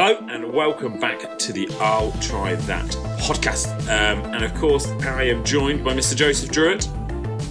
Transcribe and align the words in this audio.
Hello 0.00 0.24
and 0.30 0.52
welcome 0.52 1.00
back 1.00 1.36
to 1.40 1.52
the 1.52 1.68
I'll 1.80 2.12
Try 2.20 2.54
That 2.54 2.86
podcast. 3.18 3.66
Um, 3.88 4.32
and 4.32 4.44
of 4.44 4.54
course, 4.54 4.86
I 4.86 5.24
am 5.24 5.42
joined 5.42 5.82
by 5.82 5.92
Mr. 5.92 6.14
Joseph 6.14 6.52
Druitt 6.52 6.84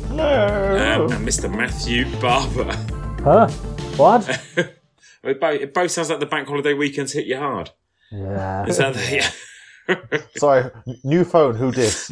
Hello. 0.07 1.05
um, 1.05 1.11
and 1.11 1.27
Mr. 1.27 1.53
Matthew 1.53 2.05
Barber. 2.21 2.73
Huh? 3.21 3.49
What? 3.97 4.41
It 5.25 5.41
both, 5.41 5.59
it 5.59 5.73
both 5.73 5.91
sounds 5.91 6.09
like 6.09 6.21
the 6.21 6.25
bank 6.25 6.47
holiday 6.47 6.73
weekends 6.73 7.11
hit 7.11 7.25
you 7.25 7.35
hard. 7.35 7.71
yeah. 8.13 8.65
Is 8.65 8.77
that 8.77 8.93
the, 8.93 9.15
yeah? 9.17 9.29
Sorry, 10.37 10.69
new 11.03 11.23
phone. 11.23 11.55
Who 11.55 11.71
did? 11.71 11.93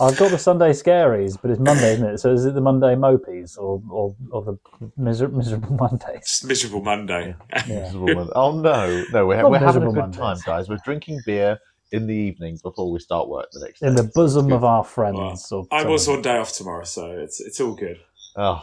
I've 0.00 0.16
got 0.16 0.30
the 0.30 0.38
Sunday 0.38 0.70
scaries, 0.70 1.38
but 1.40 1.50
it's 1.50 1.60
Monday, 1.60 1.92
isn't 1.94 2.06
it? 2.06 2.18
So 2.18 2.32
is 2.32 2.44
it 2.44 2.54
the 2.54 2.60
Monday 2.60 2.94
mopies 2.94 3.56
or 3.58 3.80
or, 3.90 4.14
or 4.30 4.42
the 4.42 4.58
miser- 4.96 5.28
miserable 5.28 5.74
Mondays? 5.76 6.16
It's 6.16 6.44
miserable 6.44 6.82
Monday. 6.82 7.34
Yeah. 7.50 7.64
Miserable 7.68 8.14
Monday. 8.14 8.32
oh 8.34 8.60
no, 8.60 9.04
no, 9.12 9.26
we're, 9.26 9.42
Not 9.42 9.50
we're 9.50 9.58
having 9.58 9.82
a 9.82 9.86
miserable 9.86 9.92
good 9.92 10.00
Mondays. 10.18 10.18
time, 10.18 10.38
guys. 10.44 10.68
We're 10.68 10.78
drinking 10.84 11.20
beer 11.26 11.58
in 11.92 12.06
the 12.06 12.14
evening 12.14 12.58
before 12.62 12.90
we 12.90 12.98
start 12.98 13.28
work 13.28 13.48
the 13.52 13.60
next 13.60 13.80
day. 13.80 13.88
In 13.88 13.94
the 13.94 14.04
bosom 14.14 14.50
of 14.52 14.64
our 14.64 14.82
friends. 14.82 15.52
or 15.52 15.66
I 15.70 15.84
was 15.84 16.04
something. 16.06 16.16
on 16.16 16.22
day 16.22 16.38
off 16.38 16.52
tomorrow, 16.52 16.84
so 16.84 17.10
it's 17.10 17.40
it's 17.40 17.60
all 17.60 17.74
good. 17.74 18.00
Oh, 18.36 18.62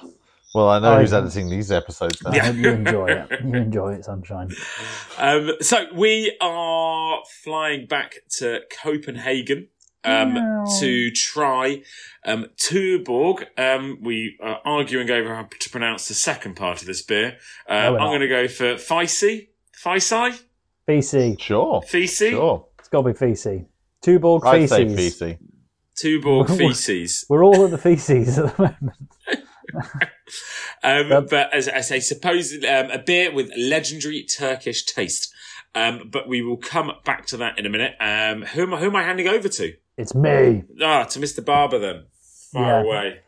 well, 0.53 0.69
I 0.69 0.79
know 0.79 0.93
I- 0.93 1.01
who's 1.01 1.13
editing 1.13 1.49
these 1.49 1.71
episodes 1.71 2.21
now. 2.23 2.31
I 2.31 2.39
hope 2.39 2.55
you 2.55 2.69
enjoy 2.71 3.07
it. 3.07 3.29
You 3.43 3.53
enjoy 3.55 3.93
it, 3.93 4.05
sunshine. 4.05 4.49
Um, 5.17 5.51
so 5.61 5.85
we 5.93 6.35
are 6.41 7.21
flying 7.43 7.85
back 7.87 8.15
to 8.37 8.61
Copenhagen 8.81 9.67
um, 10.03 10.33
Meow. 10.33 10.65
to 10.79 11.11
try 11.11 11.81
um, 12.25 12.47
Tuborg. 12.57 13.45
Um, 13.57 13.99
we 14.01 14.37
are 14.41 14.59
arguing 14.65 15.09
over 15.11 15.35
how 15.35 15.47
to 15.59 15.69
pronounce 15.69 16.07
the 16.07 16.13
second 16.13 16.55
part 16.55 16.81
of 16.81 16.87
this 16.87 17.01
beer. 17.01 17.37
Uh, 17.67 17.73
No, 17.91 17.97
I'm 17.97 18.09
going 18.09 18.21
to 18.21 18.27
go 18.27 18.47
for 18.47 18.75
Feisy. 18.75 19.49
Feisy? 19.83 20.39
Feces. 20.87 21.35
Sure, 21.39 21.81
Feces? 21.83 22.31
sure. 22.31 22.65
It's 22.79 22.87
got 22.89 23.03
to 23.03 23.13
be 23.13 23.17
feces. 23.17 23.61
Tuborg 24.03 24.45
I'd 24.45 24.67
say 24.69 24.85
feces. 24.87 25.19
Feces. 25.19 25.37
Tuborg 25.95 26.49
What- 26.49 26.57
feces. 26.57 27.25
We're 27.29 27.43
all 27.43 27.65
at 27.65 27.71
the 27.71 27.77
feces 27.77 28.39
at 28.39 28.55
the 28.57 28.61
moment. 28.63 28.97
Um, 30.83 31.09
Yep. 31.09 31.29
but 31.29 31.53
as, 31.53 31.67
as 31.67 31.91
I 31.91 31.99
suppose, 31.99 32.53
um, 32.53 32.91
a 32.91 32.99
beer 32.99 33.33
with 33.33 33.51
legendary 33.57 34.23
Turkish 34.23 34.85
taste. 34.85 35.33
Um, 35.75 36.09
but 36.11 36.27
we 36.27 36.41
will 36.41 36.57
come 36.57 36.91
back 37.03 37.25
to 37.27 37.37
that 37.37 37.57
in 37.59 37.65
a 37.65 37.69
minute. 37.69 37.95
Um, 37.99 38.43
who, 38.43 38.61
am 38.63 38.73
I, 38.73 38.79
who 38.79 38.85
am 38.87 38.95
I 38.95 39.03
handing 39.03 39.27
over 39.27 39.49
to? 39.49 39.73
It's 39.97 40.15
me. 40.15 40.63
Ah, 40.81 41.03
to 41.05 41.19
Mr. 41.19 41.43
Barber 41.43 41.79
then. 41.79 42.05
Far 42.53 42.83
Yeah. 42.83 42.83
away. 42.83 43.19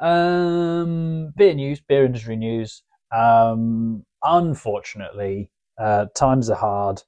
Um, 0.00 1.32
beer 1.36 1.54
news, 1.54 1.80
beer 1.80 2.04
industry 2.04 2.36
news. 2.36 2.82
Um, 3.16 4.04
unfortunately, 4.22 5.50
uh, 5.78 6.06
times 6.14 6.50
are 6.50 6.56
hard. 6.56 7.02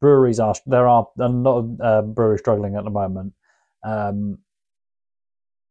Breweries 0.00 0.40
are 0.40 0.54
there 0.66 0.86
are 0.88 1.06
a 1.18 1.28
lot 1.28 1.58
of 1.58 1.80
uh, 1.80 2.02
breweries 2.02 2.40
struggling 2.40 2.76
at 2.76 2.84
the 2.84 2.90
moment. 2.90 3.32
Um, 3.84 4.38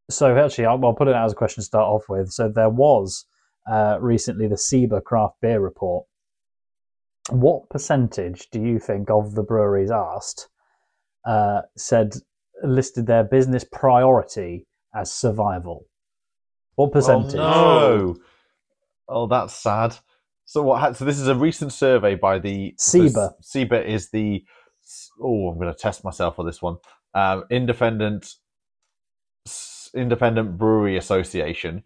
so 0.10 0.38
actually, 0.38 0.66
I'll, 0.66 0.84
I'll 0.86 0.94
put 0.94 1.08
it 1.08 1.16
out 1.16 1.26
as 1.26 1.34
a 1.34 1.36
question 1.36 1.62
to 1.62 1.66
start 1.66 1.88
off 1.88 2.04
with. 2.10 2.32
So 2.32 2.50
there 2.50 2.70
was 2.70 3.26
uh, 3.70 3.98
recently 4.02 4.48
the 4.48 4.56
SIBA 4.56 5.04
craft 5.04 5.36
beer 5.42 5.60
report. 5.60 6.06
What 7.30 7.70
percentage 7.70 8.50
do 8.52 8.62
you 8.62 8.80
think 8.80 9.10
of 9.10 9.36
the 9.36 9.44
breweries 9.44 9.92
asked 9.92 10.50
uh, 11.26 11.62
said 11.78 12.16
listed 12.64 13.08
their 13.08 13.24
business 13.24 13.64
priority 13.64 14.68
as 14.94 15.12
survival? 15.12 15.86
What 16.76 16.92
percentage? 16.92 17.36
Oh 17.36 17.38
no! 17.40 18.16
Oh, 19.08 19.28
that's 19.28 19.54
sad. 19.54 19.96
So 20.46 20.64
what? 20.64 20.98
So 20.98 21.06
this 21.06 21.20
is 21.20 21.28
a 21.28 21.36
recent 21.36 21.72
survey 21.72 22.16
by 22.16 22.40
the 22.40 22.76
SIBA. 22.78 23.34
SIBA 23.42 23.86
is 23.86 24.10
the. 24.12 24.44
Oh, 25.22 25.48
I'm 25.48 25.58
going 25.58 25.74
to 25.74 25.80
test 25.80 26.04
myself 26.04 26.40
on 26.40 26.46
this 26.46 26.62
one. 26.62 26.76
Um, 27.14 27.46
independent, 27.50 28.34
Independent 29.96 30.58
Brewery 30.58 30.98
Association. 30.98 31.84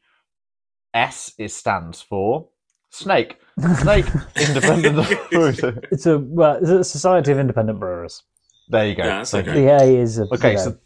S 0.93 1.33
is 1.37 1.53
stands 1.53 2.01
for 2.01 2.49
snake. 2.89 3.39
Snake. 3.79 4.05
Independent 4.35 5.07
Brewery. 5.31 5.79
It's 5.91 6.05
a 6.05 6.19
well, 6.19 6.57
it's 6.61 6.69
a 6.69 6.83
Society 6.83 7.31
of 7.31 7.39
Independent 7.39 7.79
Brewers. 7.79 8.23
There 8.69 8.87
you 8.87 8.95
go. 8.95 9.03
Yeah, 9.03 9.17
that's 9.17 9.33
okay. 9.33 9.53
The 9.53 9.67
A 9.69 9.83
is 9.83 10.19
a, 10.19 10.23
Okay, 10.33 10.51
you 10.51 10.57
know, 10.57 10.63
so 10.63 10.77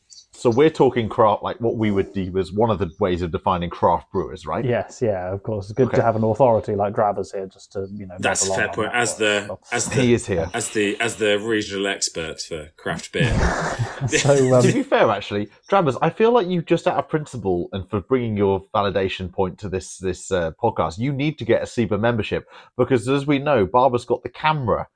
so 0.41 0.49
we're 0.49 0.71
talking 0.71 1.07
craft, 1.07 1.43
like 1.43 1.57
what 1.61 1.75
we 1.77 1.91
would 1.91 2.13
deem 2.13 2.35
as 2.35 2.51
one 2.51 2.71
of 2.71 2.79
the 2.79 2.89
ways 2.99 3.21
of 3.21 3.31
defining 3.31 3.69
craft 3.69 4.11
brewers, 4.11 4.47
right? 4.47 4.65
yes, 4.65 4.99
yeah, 4.99 5.31
of 5.31 5.43
course. 5.43 5.65
It's 5.69 5.73
good 5.77 5.89
Okay. 5.89 5.97
to 5.97 6.03
have 6.03 6.15
an 6.15 6.23
authority 6.23 6.73
like 6.75 6.95
Drabbers 6.95 7.31
here, 7.31 7.45
just 7.45 7.71
to 7.73 7.87
you 7.93 8.07
know. 8.07 8.15
That's 8.17 8.47
a 8.49 8.53
fair 8.55 8.69
point. 8.69 8.91
that 8.91 8.95
As 8.95 9.11
one. 9.11 9.19
the 9.19 9.57
as 9.71 9.85
the 9.85 10.01
He 10.01 10.13
is 10.13 10.25
here. 10.25 10.49
as 10.55 10.69
the 10.69 10.99
as 10.99 11.17
the 11.17 11.37
regional 11.39 11.85
expert 11.85 12.41
for 12.41 12.69
craft 12.75 13.11
beer. 13.11 13.31
so 14.07 14.55
um, 14.55 14.63
to 14.63 14.73
be 14.73 14.81
fair, 14.81 15.07
actually, 15.11 15.47
Drabbers, 15.69 15.95
I 16.01 16.09
feel 16.09 16.31
like 16.31 16.47
you 16.47 16.63
just 16.63 16.87
out 16.87 16.97
of 16.97 17.07
principle 17.07 17.69
and 17.71 17.87
for 17.87 18.01
bringing 18.01 18.35
your 18.35 18.63
validation 18.73 19.31
point 19.31 19.59
to 19.59 19.69
this 19.69 19.97
this 19.99 20.31
uh, 20.31 20.51
podcast, 20.59 20.97
you 20.97 21.13
need 21.13 21.37
to 21.37 21.45
get 21.45 21.61
a 21.61 21.65
SIBA 21.65 21.99
membership 21.99 22.47
because, 22.77 23.07
as 23.07 23.27
we 23.27 23.37
know, 23.37 23.67
Barber's 23.67 24.05
got 24.05 24.23
the 24.23 24.29
CAMRA 24.29 24.87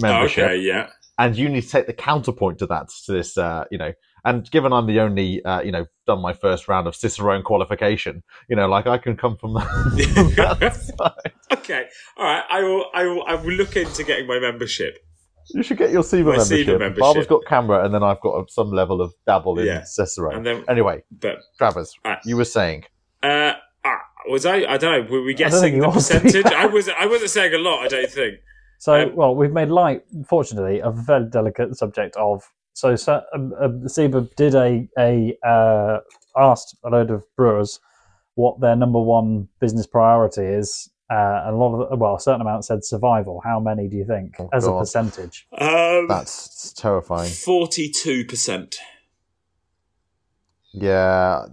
membership, 0.00 0.44
okay, 0.44 0.56
yeah. 0.58 0.88
and 1.18 1.36
you 1.36 1.48
need 1.48 1.60
to 1.62 1.68
take 1.68 1.86
the 1.86 1.92
counterpoint 1.92 2.58
to 2.58 2.66
that 2.66 2.88
to 3.06 3.12
this, 3.12 3.38
uh, 3.38 3.64
you 3.70 3.78
know. 3.78 3.92
And 4.24 4.48
given 4.50 4.72
I'm 4.72 4.86
the 4.86 5.00
only, 5.00 5.44
uh, 5.44 5.62
you 5.62 5.72
know, 5.72 5.86
done 6.06 6.20
my 6.20 6.32
first 6.32 6.68
round 6.68 6.86
of 6.86 6.94
Cicerone 6.94 7.42
qualification, 7.42 8.22
you 8.48 8.54
know, 8.56 8.68
like 8.68 8.86
I 8.86 8.96
can 8.98 9.16
come 9.16 9.36
from, 9.36 9.54
that 9.54 10.94
side. 10.98 11.32
Okay, 11.52 11.86
all 12.16 12.24
right. 12.24 12.44
I 12.48 12.62
will. 12.62 12.84
I 12.94 13.04
will. 13.04 13.24
I 13.26 13.34
will 13.34 13.52
look 13.52 13.76
into 13.76 14.04
getting 14.04 14.26
my 14.26 14.38
membership. 14.38 14.98
You 15.54 15.62
should 15.64 15.76
get 15.78 15.90
your 15.90 16.02
SIBA 16.02 16.36
membership. 16.36 16.66
membership. 16.78 16.98
Barber's 16.98 17.26
got 17.26 17.42
CAMRA, 17.44 17.84
and 17.84 17.92
then 17.92 18.02
I've 18.04 18.20
got 18.20 18.48
some 18.50 18.70
level 18.70 19.00
of 19.02 19.12
dabble 19.26 19.58
in 19.58 19.66
Yeah. 19.66 19.82
Cicerone. 19.84 20.36
And 20.36 20.46
then, 20.46 20.64
Anyway, 20.68 21.02
but 21.10 21.38
Drabbers, 21.60 21.88
Ah. 22.04 22.18
you 22.24 22.36
were 22.36 22.44
saying. 22.44 22.84
uh, 23.24 23.54
ah, 23.84 23.98
was 24.28 24.46
I? 24.46 24.58
I 24.64 24.76
don't 24.78 24.92
know. 25.06 25.10
Were 25.12 25.22
we 25.24 25.34
guessing 25.34 25.80
the 25.80 25.90
percentage? 25.90 26.46
I 26.46 26.66
was. 26.66 26.88
I 26.88 27.06
wasn't 27.06 27.30
saying 27.30 27.54
a 27.54 27.58
lot. 27.58 27.80
I 27.80 27.88
don't 27.88 28.08
think. 28.10 28.36
so 28.78 28.94
um, 28.94 29.16
well, 29.16 29.34
we've 29.34 29.52
made 29.52 29.68
light, 29.68 30.02
fortunately, 30.28 30.80
of 30.80 30.96
a 30.98 31.02
very 31.02 31.28
delicate 31.28 31.76
subject 31.76 32.14
of. 32.16 32.44
So, 32.74 32.96
so 32.96 33.22
um, 33.34 33.52
um, 33.60 33.82
SIBA 33.84 34.34
did 34.36 34.54
a 34.54 34.88
a 34.98 35.36
uh, 35.46 35.98
asked 36.36 36.76
a 36.84 36.88
load 36.90 37.10
of 37.10 37.24
brewers 37.36 37.80
what 38.34 38.60
their 38.60 38.74
number 38.76 39.00
one 39.00 39.48
business 39.60 39.86
priority 39.86 40.42
is. 40.42 40.88
Uh, 41.10 41.42
and 41.44 41.54
a 41.54 41.58
lot 41.58 41.74
of 41.78 41.98
well, 41.98 42.14
a 42.16 42.20
certain 42.20 42.40
amount 42.40 42.64
said 42.64 42.82
survival. 42.82 43.42
How 43.44 43.60
many 43.60 43.86
do 43.86 43.96
you 43.98 44.04
think, 44.06 44.34
Oh, 44.38 44.48
as 44.54 44.66
a 44.66 44.72
percentage? 44.72 45.46
Um, 45.58 46.06
That's 46.08 46.72
terrifying. 46.72 47.30
forty-two 47.30 48.24
percent. 48.24 48.76
Yeah, 50.72 51.44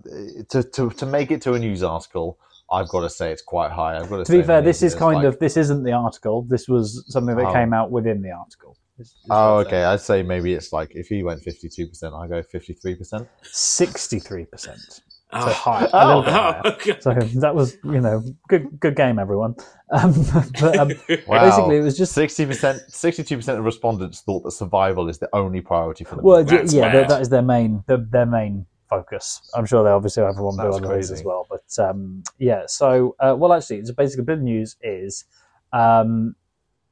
to, 0.50 0.63
to 0.63 0.90
to 0.91 1.06
make 1.06 1.30
it 1.31 1.41
to 1.41 1.53
a 1.53 1.59
news 1.59 1.84
article, 1.84 2.40
I've 2.72 2.88
got 2.88 3.01
to 3.01 3.09
say 3.09 3.34
it's 3.34 3.41
quite 3.41 3.72
high. 3.72 3.97
I've 3.97 4.09
got 4.09 4.18
to, 4.19 4.24
To 4.24 4.31
be 4.31 4.44
fair, 4.44 4.62
this 4.62 4.81
is 4.81 4.96
kind 4.96 5.16
like- 5.18 5.25
of 5.25 5.40
this 5.40 5.57
isn't 5.57 5.84
the 5.84 5.91
article. 5.91 6.44
This 6.44 6.69
was 6.69 7.03
something 7.09 7.36
that 7.36 7.47
Oh. 7.47 7.53
came 7.53 7.74
out 7.74 7.91
within 7.91 8.22
the 8.22 8.31
article. 8.31 8.78
Is- 8.99 9.07
is 9.07 9.15
Oh, 9.29 9.57
okay. 9.59 9.83
I'd 9.83 10.01
say 10.01 10.23
maybe 10.23 10.53
it's 10.53 10.71
like 10.73 10.91
if 10.95 11.07
he 11.07 11.23
went 11.23 11.41
fifty-two 11.41 11.87
percent, 11.87 12.13
I 12.13 12.27
go 12.27 12.41
fifty-three 12.43 12.95
percent. 12.95 13.27
Sixty-three 13.43 14.45
percent. 14.45 14.79
So 14.79 15.01
Oh. 15.31 15.51
high, 15.51 15.83
a 15.85 15.89
Oh. 15.93 16.07
little 16.07 16.21
bit 16.23 16.33
Oh, 16.33 16.33
higher. 16.33 16.61
okay. 16.65 16.99
So 17.01 17.13
that 17.41 17.53
was, 17.53 17.77
you 17.83 18.01
know, 18.01 18.23
good 18.47 18.79
good 18.79 18.95
game, 18.95 19.19
everyone. 19.19 19.55
Um, 19.91 20.13
but 20.61 20.77
um, 20.77 20.91
Wow. 21.27 21.49
basically, 21.49 21.77
it 21.77 21.81
was 21.81 21.97
just 21.97 22.13
Sixty 22.13 22.45
percent, 22.45 22.79
sixty-two 22.89 23.38
percent 23.38 23.57
of 23.57 23.65
respondents 23.65 24.21
thought 24.21 24.43
that 24.43 24.51
survival 24.51 25.09
is 25.09 25.17
the 25.17 25.27
only 25.33 25.61
priority 25.61 26.03
for 26.03 26.15
them. 26.15 26.23
well, 26.25 26.43
That's 26.43 26.71
yeah, 26.71 26.91
that, 26.93 27.07
that 27.09 27.21
is 27.21 27.29
their 27.29 27.41
main 27.41 27.83
their, 27.88 27.97
their 27.97 28.25
main 28.27 28.67
focus. 28.88 29.41
I'm 29.55 29.65
sure 29.65 29.83
they 29.83 29.89
obviously 29.89 30.21
have 30.21 30.29
everyone 30.33 30.57
do 30.57 30.63
That's 30.63 30.77
other 30.77 30.88
things 30.93 31.09
as 31.11 31.23
well. 31.23 31.47
But 31.49 31.63
um, 31.83 32.21
yeah, 32.38 32.63
so 32.67 33.15
uh, 33.19 33.35
well, 33.35 33.51
actually, 33.51 33.77
it's 33.77 33.89
basically 33.91 34.25
bit 34.25 34.38
of 34.38 34.43
news 34.43 34.75
is 34.83 35.25
um, 35.73 36.35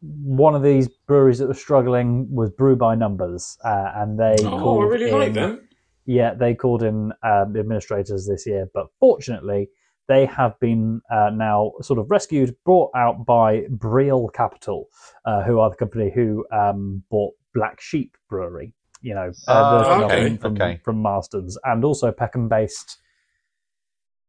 one 0.01 0.55
of 0.55 0.63
these 0.63 0.87
breweries 1.07 1.39
that 1.39 1.47
was 1.47 1.59
struggling 1.59 2.27
was 2.33 2.51
Brew 2.51 2.75
by 2.75 2.95
Numbers, 2.95 3.57
uh, 3.63 3.91
and 3.95 4.19
they 4.19 4.35
oh, 4.43 4.47
I 4.47 4.61
called 4.61 4.91
really 4.91 5.11
like 5.11 5.27
in- 5.29 5.33
them. 5.33 5.67
Yeah, 6.05 6.33
they 6.33 6.55
called 6.55 6.83
in 6.83 7.11
um, 7.23 7.51
the 7.53 7.59
administrators 7.59 8.25
this 8.27 8.45
year, 8.47 8.69
but 8.73 8.87
fortunately, 8.99 9.69
they 10.07 10.25
have 10.25 10.57
been 10.61 11.01
uh, 11.11 11.31
now 11.33 11.73
sort 11.81 11.99
of 11.99 12.09
rescued, 12.09 12.55
brought 12.63 12.91
out 12.95 13.25
by 13.25 13.63
Breal 13.69 14.29
Capital, 14.29 14.87
uh, 15.25 15.43
who 15.43 15.59
are 15.59 15.69
the 15.69 15.75
company 15.75 16.09
who 16.15 16.45
um, 16.53 17.03
bought 17.11 17.33
Black 17.53 17.81
Sheep 17.81 18.15
Brewery. 18.29 18.73
You 19.01 19.15
know, 19.15 19.31
uh, 19.49 19.53
Ah, 19.53 20.03
okay, 20.05 20.37
from, 20.37 20.53
okay. 20.53 20.79
from 20.83 21.01
Marston's, 21.01 21.57
and 21.65 21.83
also 21.83 22.11
Peckham-based 22.11 22.99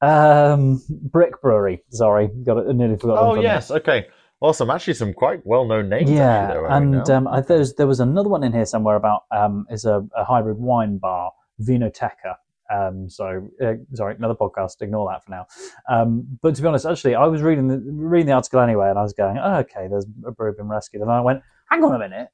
um, 0.00 0.82
Brick 0.88 1.40
Brewery. 1.40 1.82
Sorry, 1.90 2.28
got 2.44 2.58
it. 2.58 2.66
I 2.68 2.72
nearly 2.72 2.96
forgot. 2.96 3.18
Oh 3.18 3.26
them 3.28 3.34
from 3.36 3.42
yes, 3.44 3.70
okay. 3.70 4.06
Awesome. 4.40 4.70
Actually, 4.70 4.94
some 4.94 5.12
quite 5.12 5.44
well-known 5.44 5.88
names. 5.88 6.10
yeah, 6.10 6.44
actually, 6.44 6.54
there, 6.54 6.70
and 6.70 7.10
um, 7.10 7.26
I, 7.26 7.40
there's, 7.40 7.74
there 7.74 7.88
was 7.88 7.98
another 7.98 8.28
one 8.28 8.44
in 8.44 8.52
here 8.52 8.66
somewhere 8.66 8.94
about 8.94 9.22
um, 9.32 9.66
is 9.70 9.84
a, 9.84 10.06
a 10.16 10.24
hybrid 10.24 10.58
wine 10.58 10.98
bar, 10.98 11.32
Vinoteca. 11.60 12.36
Um, 12.70 13.08
so 13.08 13.48
uh, 13.60 13.74
sorry, 13.94 14.14
another 14.14 14.34
podcast. 14.34 14.80
Ignore 14.80 15.10
that 15.10 15.24
for 15.24 15.30
now. 15.30 15.46
Um, 15.88 16.38
but 16.42 16.54
to 16.54 16.62
be 16.62 16.68
honest, 16.68 16.86
actually, 16.86 17.14
I 17.14 17.26
was 17.26 17.42
reading 17.42 17.68
the 17.68 17.78
reading 17.78 18.26
the 18.26 18.32
article 18.32 18.60
anyway, 18.60 18.90
and 18.90 18.98
I 18.98 19.02
was 19.02 19.12
going, 19.12 19.38
oh, 19.38 19.56
okay, 19.56 19.88
there's 19.88 20.06
a 20.26 20.30
brewery 20.30 20.54
been 20.56 20.68
rescued, 20.68 21.02
and 21.02 21.10
I 21.10 21.20
went, 21.20 21.42
hang 21.70 21.82
on 21.82 21.94
a 21.94 21.98
minute, 21.98 22.28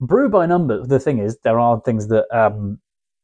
brew 0.00 0.28
by 0.28 0.46
numbers. 0.46 0.88
The 0.88 0.98
thing 0.98 1.18
is, 1.18 1.38
there 1.44 1.60
are 1.60 1.80
things 1.82 2.08
that 2.08 2.24
um, 2.36 2.78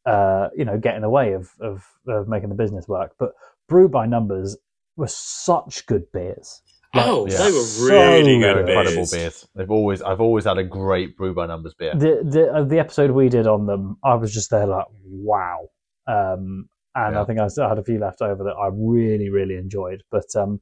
uh, 0.06 0.49
you 0.56 0.64
know 0.64 0.78
get 0.78 0.94
in 0.94 1.02
the 1.02 1.10
way 1.10 1.32
of, 1.32 1.50
of 1.60 1.84
of 2.06 2.28
making 2.28 2.50
the 2.50 2.55
business 2.55 2.87
work. 2.87 3.14
But 3.19 3.32
brew 3.69 3.88
by 3.88 4.06
numbers 4.06 4.56
were 4.96 5.08
such 5.08 5.87
good 5.87 6.12
beers. 6.12 6.60
Like, 6.94 7.06
oh, 7.06 7.26
yeah. 7.26 7.38
they 7.38 7.50
were 7.50 7.91
really 7.91 8.38
good. 8.38 8.55
good. 8.55 8.69
incredible 8.69 8.94
beers. 8.94 9.11
beers. 9.12 9.49
They've 9.55 9.70
always, 9.70 10.00
I've 10.02 10.20
always 10.20 10.44
had 10.44 10.58
a 10.58 10.64
great 10.64 11.17
brew 11.17 11.35
by 11.35 11.46
numbers 11.46 11.75
beer. 11.75 11.94
The 11.94 12.20
the 12.25 12.52
uh, 12.52 12.64
the 12.64 12.79
episode 12.79 13.11
we 13.11 13.29
did 13.29 13.46
on 13.46 13.67
them, 13.67 13.96
I 14.05 14.14
was 14.14 14.32
just 14.32 14.50
there 14.50 14.67
like, 14.67 14.87
wow. 15.05 15.69
Um, 16.06 16.69
and 16.94 17.14
Yeah. 17.14 17.23
I 17.23 17.25
think 17.25 17.41
I 17.41 17.49
still 17.49 17.69
had 17.69 17.79
a 17.79 17.85
few 17.85 17.99
left 17.99 18.23
over 18.23 18.44
that 18.44 18.55
I 18.55 18.69
really 18.73 19.29
really 19.31 19.56
enjoyed. 19.56 20.02
But 20.11 20.26
um, 20.37 20.61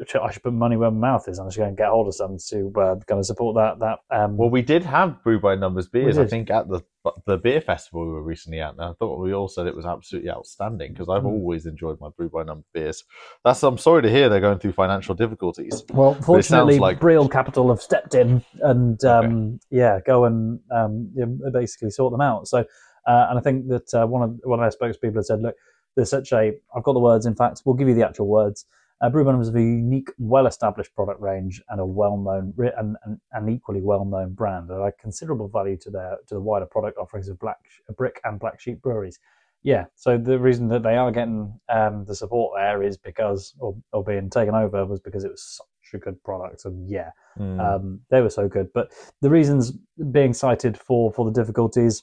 I 0.00 0.30
should 0.30 0.42
put 0.42 0.52
money 0.52 0.76
where 0.76 0.90
my 0.90 1.12
mouth 1.12 1.28
is. 1.28 1.38
I'm 1.38 1.46
just 1.46 1.56
going 1.56 1.70
to 1.70 1.76
get 1.76 1.88
hold 1.88 2.08
of 2.08 2.14
some 2.14 2.36
to 2.50 2.72
uh, 2.78 2.96
kind 3.06 3.18
of 3.18 3.26
support 3.26 3.56
that 3.56 3.78
that. 3.78 4.16
Um, 4.16 4.36
Well, 4.36 4.50
we 4.50 4.62
did 4.62 4.82
have 4.84 5.22
brew 5.22 5.40
by 5.40 5.54
numbers 5.54 5.88
beers. 5.88 6.18
I 6.18 6.26
think 6.26 6.50
at 6.50 6.68
the 6.68 6.82
the 7.26 7.38
beer 7.38 7.60
festival 7.60 8.04
we 8.06 8.12
were 8.12 8.22
recently 8.22 8.60
at. 8.60 8.72
And 8.72 8.80
I 8.82 8.92
thought 8.98 9.18
we 9.20 9.32
all 9.34 9.48
said 9.48 9.66
it 9.66 9.74
was 9.76 9.86
absolutely 9.86 10.30
outstanding 10.30 10.92
because 10.92 11.08
I've 11.08 11.22
Mm. 11.22 11.26
always 11.32 11.66
enjoyed 11.66 12.00
my 12.00 12.08
brew 12.16 12.28
by 12.28 12.42
number 12.42 12.64
beers. 12.72 13.04
That's 13.44 13.62
I'm 13.62 13.78
sorry 13.78 14.02
to 14.02 14.10
hear 14.10 14.28
they're 14.28 14.40
going 14.40 14.58
through 14.58 14.72
financial 14.72 15.14
difficulties. 15.14 15.84
Well, 15.92 16.14
fortunately, 16.14 16.78
like- 16.78 17.00
Breal 17.00 17.28
Capital 17.28 17.68
have 17.70 17.80
stepped 17.82 18.14
in 18.14 18.42
and 18.62 19.02
um, 19.04 19.60
yeah, 19.70 20.00
go 20.06 20.24
and 20.24 20.60
um, 20.70 21.10
yeah, 21.14 21.26
basically 21.52 21.90
sort 21.90 22.12
them 22.12 22.20
out. 22.20 22.48
So, 22.48 22.58
uh, 23.06 23.26
and 23.30 23.38
I 23.38 23.42
think 23.42 23.68
that 23.68 23.92
uh, 23.94 24.06
one 24.06 24.22
of 24.22 24.38
one 24.44 24.62
of 24.62 24.70
their 24.78 24.90
spokespeople 24.90 25.16
has 25.16 25.28
said, 25.28 25.40
"Look, 25.42 25.54
there's 25.94 26.10
such 26.10 26.32
a 26.32 26.52
I've 26.74 26.82
got 26.82 26.92
the 26.94 27.00
words. 27.00 27.26
In 27.26 27.34
fact, 27.34 27.62
we'll 27.64 27.76
give 27.76 27.88
you 27.88 27.94
the 27.94 28.06
actual 28.06 28.26
words. 28.26 28.64
Uh, 29.02 29.40
is 29.40 29.48
a 29.54 29.60
unique, 29.60 30.08
well-established 30.18 30.94
product 30.94 31.20
range 31.20 31.62
and 31.68 31.80
a 31.80 31.86
well-known 31.86 32.54
and, 32.78 32.96
and 33.04 33.20
an 33.32 33.48
equally 33.48 33.82
well-known 33.82 34.32
brand 34.32 34.68
that 34.68 34.80
add 34.80 34.96
considerable 34.98 35.48
value 35.48 35.76
to 35.76 35.90
their 35.90 36.16
to 36.26 36.34
the 36.34 36.40
wider 36.40 36.66
product 36.66 36.96
offerings 36.96 37.28
of 37.28 37.38
Black 37.38 37.58
Brick 37.96 38.20
and 38.24 38.40
Black 38.40 38.58
Sheep 38.58 38.80
breweries." 38.80 39.18
Yeah, 39.62 39.86
so 39.96 40.16
the 40.16 40.38
reason 40.38 40.68
that 40.68 40.82
they 40.84 40.96
are 40.96 41.10
getting 41.10 41.58
um, 41.68 42.04
the 42.04 42.14
support 42.14 42.54
there 42.56 42.82
is 42.84 42.96
because, 42.96 43.52
or, 43.58 43.74
or 43.92 44.04
being 44.04 44.30
taken 44.30 44.54
over, 44.54 44.86
was 44.86 45.00
because 45.00 45.24
it 45.24 45.30
was 45.30 45.42
such 45.42 45.94
a 45.94 45.98
good 45.98 46.22
product, 46.22 46.64
and 46.64 46.88
yeah, 46.88 47.10
Mm. 47.38 47.60
um, 47.60 48.00
they 48.08 48.22
were 48.22 48.30
so 48.30 48.48
good. 48.48 48.72
But 48.72 48.92
the 49.20 49.28
reasons 49.28 49.72
being 50.10 50.32
cited 50.32 50.78
for 50.78 51.12
for 51.12 51.26
the 51.26 51.32
difficulties, 51.32 52.02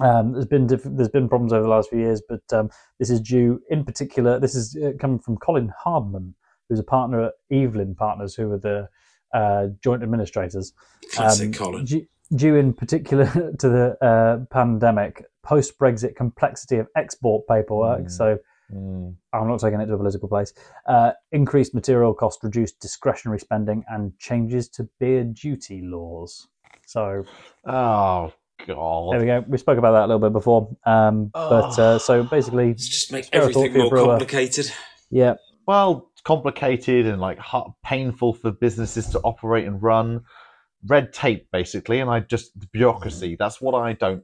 um, 0.00 0.32
there's 0.32 0.46
been 0.46 0.66
diff- 0.66 0.82
there's 0.84 1.08
been 1.08 1.28
problems 1.28 1.52
over 1.52 1.62
the 1.62 1.68
last 1.68 1.90
few 1.90 1.98
years, 2.00 2.22
but 2.28 2.42
um, 2.52 2.70
this 2.98 3.10
is 3.10 3.20
due 3.20 3.62
in 3.70 3.84
particular. 3.84 4.38
This 4.40 4.54
is 4.54 4.76
uh, 4.76 4.92
coming 4.98 5.18
from 5.18 5.36
Colin 5.36 5.72
Hardman, 5.78 6.34
who's 6.68 6.80
a 6.80 6.84
partner 6.84 7.22
at 7.24 7.32
Evelyn 7.50 7.94
Partners, 7.94 8.34
who 8.34 8.50
are 8.52 8.58
the 8.58 8.88
uh, 9.32 9.68
joint 9.82 10.02
administrators. 10.02 10.72
Classic 11.12 11.48
Um, 11.48 11.52
Colin. 11.52 11.84
Due, 11.84 12.06
due 12.34 12.56
in 12.56 12.72
particular 12.72 13.26
to 13.58 13.68
the 13.68 13.96
uh, 14.04 14.44
pandemic, 14.52 15.24
post 15.42 15.78
Brexit 15.78 16.16
complexity 16.16 16.78
of 16.78 16.88
export 16.96 17.46
paperwork. 17.46 18.06
Mm. 18.06 18.10
So 18.10 18.38
Mm. 18.72 19.14
I'm 19.34 19.46
not 19.46 19.60
taking 19.60 19.78
it 19.80 19.86
to 19.86 19.94
a 19.94 19.98
political 19.98 20.26
place. 20.26 20.54
Uh, 20.86 21.12
increased 21.32 21.74
material 21.74 22.14
cost, 22.14 22.42
reduced 22.42 22.80
discretionary 22.80 23.38
spending, 23.38 23.84
and 23.88 24.18
changes 24.18 24.70
to 24.70 24.88
beer 24.98 25.22
duty 25.22 25.82
laws. 25.82 26.48
So 26.86 27.24
Oh 27.66 28.32
there 28.66 29.20
we 29.20 29.26
go. 29.26 29.44
We 29.48 29.58
spoke 29.58 29.78
about 29.78 29.92
that 29.92 30.04
a 30.04 30.06
little 30.06 30.20
bit 30.20 30.32
before. 30.32 30.76
Um, 30.86 31.30
But 31.32 31.78
uh, 31.78 31.98
so 31.98 32.22
basically, 32.22 32.68
Let's 32.68 32.88
just 32.88 33.12
make 33.12 33.24
Spare 33.24 33.42
a 33.42 33.52
thought 33.52 33.60
everything 33.66 33.78
more 33.82 33.90
brewer. 33.90 34.04
complicated. 34.06 34.72
yeah, 35.10 35.34
Well, 35.66 36.10
complicated 36.24 37.06
and 37.06 37.20
like 37.20 37.38
hard, 37.38 37.72
painful 37.84 38.34
for 38.34 38.50
businesses 38.50 39.08
to 39.10 39.20
operate 39.20 39.66
and 39.66 39.82
run. 39.82 40.22
Red 40.86 41.12
tape, 41.12 41.48
basically, 41.50 42.00
and 42.00 42.10
I 42.10 42.20
just 42.20 42.58
the 42.60 42.66
bureaucracy. 42.66 43.36
That's 43.38 43.60
what 43.60 43.74
I 43.74 43.94
don't. 43.94 44.22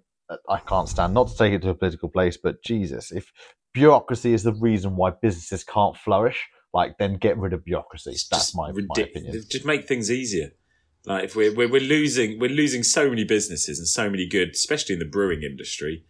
I 0.48 0.58
can't 0.58 0.88
stand. 0.88 1.14
Not 1.14 1.28
to 1.28 1.36
take 1.36 1.52
it 1.54 1.62
to 1.62 1.70
a 1.70 1.74
political 1.74 2.08
place, 2.08 2.36
but 2.36 2.62
Jesus, 2.62 3.10
if 3.10 3.32
bureaucracy 3.72 4.32
is 4.32 4.42
the 4.42 4.52
reason 4.52 4.94
why 4.96 5.10
businesses 5.10 5.64
can't 5.64 5.96
flourish, 5.96 6.46
like 6.72 6.98
then 6.98 7.16
get 7.16 7.38
rid 7.38 7.52
of 7.52 7.64
bureaucracy. 7.64 8.10
It's 8.10 8.28
That's 8.28 8.46
just 8.46 8.56
my, 8.56 8.72
my 8.72 9.02
opinion. 9.02 9.42
Just 9.50 9.64
make 9.64 9.88
things 9.88 10.10
easier. 10.10 10.52
Like 11.06 11.24
if 11.24 11.36
we're, 11.36 11.54
we're 11.54 11.68
we're 11.70 11.80
losing 11.80 12.38
we're 12.38 12.50
losing 12.50 12.82
so 12.82 13.08
many 13.08 13.24
businesses 13.24 13.78
and 13.78 13.88
so 13.88 14.10
many 14.10 14.26
good, 14.26 14.50
especially 14.50 14.94
in 14.94 14.98
the 14.98 15.04
brewing 15.06 15.42
industry. 15.42 16.04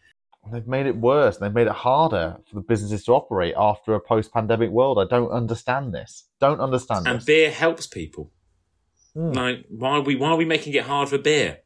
They've 0.52 0.66
made 0.66 0.86
it 0.86 0.96
worse. 0.96 1.36
They've 1.36 1.52
made 1.52 1.66
it 1.66 1.72
harder 1.72 2.38
for 2.48 2.54
the 2.56 2.62
businesses 2.62 3.04
to 3.04 3.12
operate 3.12 3.54
after 3.58 3.94
a 3.94 4.00
post-pandemic 4.00 4.70
world. 4.70 4.98
I 4.98 5.04
don't 5.04 5.30
understand 5.30 5.92
this. 5.92 6.24
Don't 6.40 6.60
understand 6.60 7.06
And 7.06 7.18
this. 7.18 7.24
beer 7.26 7.50
helps 7.50 7.86
people. 7.86 8.32
Hmm. 9.14 9.32
Like 9.32 9.66
why 9.68 9.90
are 9.90 10.00
we 10.00 10.16
why 10.16 10.30
are 10.30 10.36
we 10.36 10.44
making 10.44 10.74
it 10.74 10.84
hard 10.84 11.08
for 11.08 11.18
beer? 11.18 11.58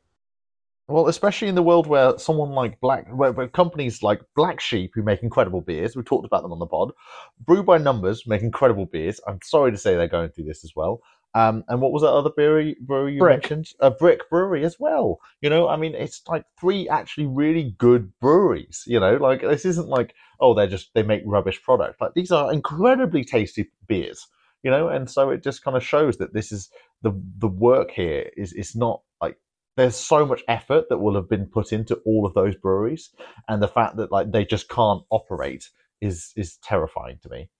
Well, 0.86 1.08
especially 1.08 1.48
in 1.48 1.54
the 1.54 1.62
world 1.62 1.86
where 1.86 2.18
someone 2.18 2.50
like 2.50 2.78
Black, 2.78 3.08
where, 3.08 3.32
where 3.32 3.48
companies 3.48 4.02
like 4.02 4.20
Black 4.36 4.60
Sheep, 4.60 4.90
who 4.94 5.02
make 5.02 5.22
incredible 5.22 5.62
beers, 5.62 5.96
we 5.96 6.02
talked 6.02 6.26
about 6.26 6.42
them 6.42 6.52
on 6.52 6.58
the 6.58 6.66
pod, 6.66 6.92
Brew 7.40 7.62
by 7.62 7.78
Numbers 7.78 8.26
make 8.26 8.42
incredible 8.42 8.84
beers. 8.84 9.18
I'm 9.26 9.38
sorry 9.42 9.70
to 9.70 9.78
say 9.78 9.94
they're 9.94 10.08
going 10.08 10.28
through 10.28 10.44
this 10.44 10.62
as 10.62 10.72
well. 10.76 11.00
Um, 11.36 11.64
and 11.68 11.80
what 11.80 11.92
was 11.92 12.02
that 12.02 12.12
other 12.12 12.30
brewery, 12.30 12.76
brewery 12.80 13.14
you 13.14 13.18
Brick. 13.18 13.42
mentioned? 13.42 13.70
A 13.80 13.90
Brick 13.90 14.30
Brewery 14.30 14.64
as 14.64 14.78
well. 14.78 15.18
You 15.40 15.50
know, 15.50 15.68
I 15.68 15.76
mean, 15.76 15.94
it's 15.94 16.22
like 16.28 16.44
three 16.60 16.88
actually 16.88 17.26
really 17.26 17.74
good 17.76 18.12
breweries. 18.20 18.84
You 18.86 19.00
know, 19.00 19.16
like 19.16 19.42
this 19.42 19.64
isn't 19.64 19.88
like 19.88 20.14
oh 20.40 20.54
they're 20.54 20.68
just 20.68 20.94
they 20.94 21.02
make 21.02 21.22
rubbish 21.26 21.60
product. 21.62 22.00
Like 22.00 22.14
these 22.14 22.30
are 22.30 22.52
incredibly 22.52 23.24
tasty 23.24 23.70
beers. 23.88 24.28
You 24.62 24.70
know, 24.70 24.88
and 24.88 25.10
so 25.10 25.30
it 25.30 25.42
just 25.42 25.62
kind 25.64 25.76
of 25.76 25.84
shows 25.84 26.18
that 26.18 26.32
this 26.32 26.52
is 26.52 26.70
the 27.02 27.12
the 27.38 27.48
work 27.48 27.90
here 27.90 28.30
is 28.36 28.52
is 28.52 28.76
not 28.76 29.02
like 29.20 29.36
there's 29.76 29.96
so 29.96 30.24
much 30.24 30.42
effort 30.48 30.88
that 30.88 30.98
will 30.98 31.14
have 31.14 31.28
been 31.28 31.46
put 31.46 31.72
into 31.72 31.96
all 32.06 32.26
of 32.26 32.34
those 32.34 32.54
breweries 32.54 33.10
and 33.48 33.62
the 33.62 33.68
fact 33.68 33.96
that 33.96 34.12
like 34.12 34.30
they 34.30 34.44
just 34.44 34.68
can't 34.68 35.02
operate 35.10 35.68
is 36.00 36.32
is 36.36 36.56
terrifying 36.58 37.18
to 37.22 37.28
me 37.28 37.50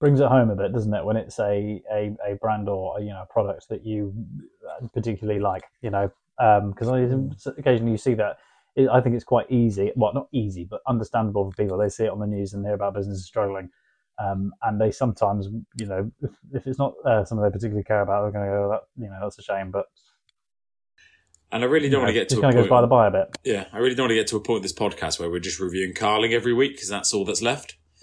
brings 0.00 0.20
it 0.20 0.26
home 0.26 0.50
a 0.50 0.56
bit, 0.56 0.72
doesn't 0.72 0.92
it? 0.92 1.04
When 1.04 1.16
it's 1.16 1.38
a 1.38 1.82
a, 1.92 2.16
a 2.26 2.34
brand 2.40 2.68
or 2.68 2.98
a, 2.98 3.02
you 3.02 3.10
know 3.10 3.22
a 3.22 3.32
product 3.32 3.68
that 3.70 3.84
you 3.84 4.12
particularly 4.92 5.40
like, 5.40 5.64
you 5.82 5.90
know, 5.90 6.10
because 6.36 6.88
occasionally 7.58 7.92
you 7.92 7.98
see 7.98 8.14
that. 8.14 8.38
It, 8.76 8.88
I 8.88 9.00
think 9.00 9.14
it's 9.14 9.24
quite 9.24 9.48
easy. 9.52 9.92
Well, 9.94 10.12
not 10.12 10.26
easy, 10.32 10.64
but 10.64 10.80
understandable 10.88 11.48
for 11.48 11.56
people. 11.56 11.78
They 11.78 11.88
see 11.88 12.04
it 12.04 12.10
on 12.10 12.18
the 12.18 12.26
news 12.26 12.54
and 12.54 12.64
hear 12.64 12.74
about 12.74 12.94
businesses 12.94 13.24
struggling. 13.24 13.70
Um, 14.18 14.52
and 14.62 14.80
they 14.80 14.90
sometimes, 14.90 15.46
you 15.76 15.86
know, 15.86 16.10
if, 16.22 16.30
if 16.52 16.66
it's 16.66 16.78
not 16.78 16.94
uh, 17.04 17.24
something 17.24 17.44
they 17.44 17.50
particularly 17.50 17.84
care 17.84 18.00
about, 18.00 18.22
they're 18.22 18.32
going 18.32 18.50
to 18.50 18.56
go, 18.56 18.68
that, 18.70 19.02
you 19.02 19.08
know, 19.08 19.18
that's 19.22 19.38
a 19.38 19.42
shame. 19.42 19.70
But 19.70 19.86
And 21.52 21.62
I 21.62 21.66
really 21.66 21.88
don't 21.88 22.02
want 22.02 22.08
to 22.08 22.14
get 22.14 22.28
to 22.30 22.38
a 22.38 22.40
kind 22.40 22.54
of 22.54 22.62
goes 22.62 22.68
by 22.68 22.80
the 22.80 22.86
by 22.86 23.06
a 23.06 23.10
bit. 23.12 23.36
yeah, 23.44 23.66
I 23.72 23.78
really 23.78 23.94
don't 23.94 24.04
want 24.04 24.10
to 24.10 24.16
get 24.16 24.26
to 24.28 24.36
a 24.36 24.40
point 24.40 24.58
in 24.58 24.62
this 24.62 24.72
podcast 24.72 25.20
where 25.20 25.30
we're 25.30 25.38
just 25.38 25.60
reviewing 25.60 25.94
Carling 25.94 26.32
every 26.32 26.52
week 26.52 26.72
because 26.72 26.88
that's 26.88 27.14
all 27.14 27.24
that's 27.24 27.42
left. 27.42 27.76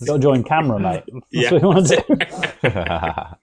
Agreed. 0.00 0.06
You've 0.06 0.08
got 0.08 0.16
to 0.16 0.22
join 0.22 0.44
CAMRA, 0.44 0.80
mate. 0.80 1.04
That's 1.12 1.26
Yeah. 1.30 1.52
what 1.52 1.62
you 1.62 1.68
want 1.68 1.86
to 1.86 2.04
do. 2.62 2.70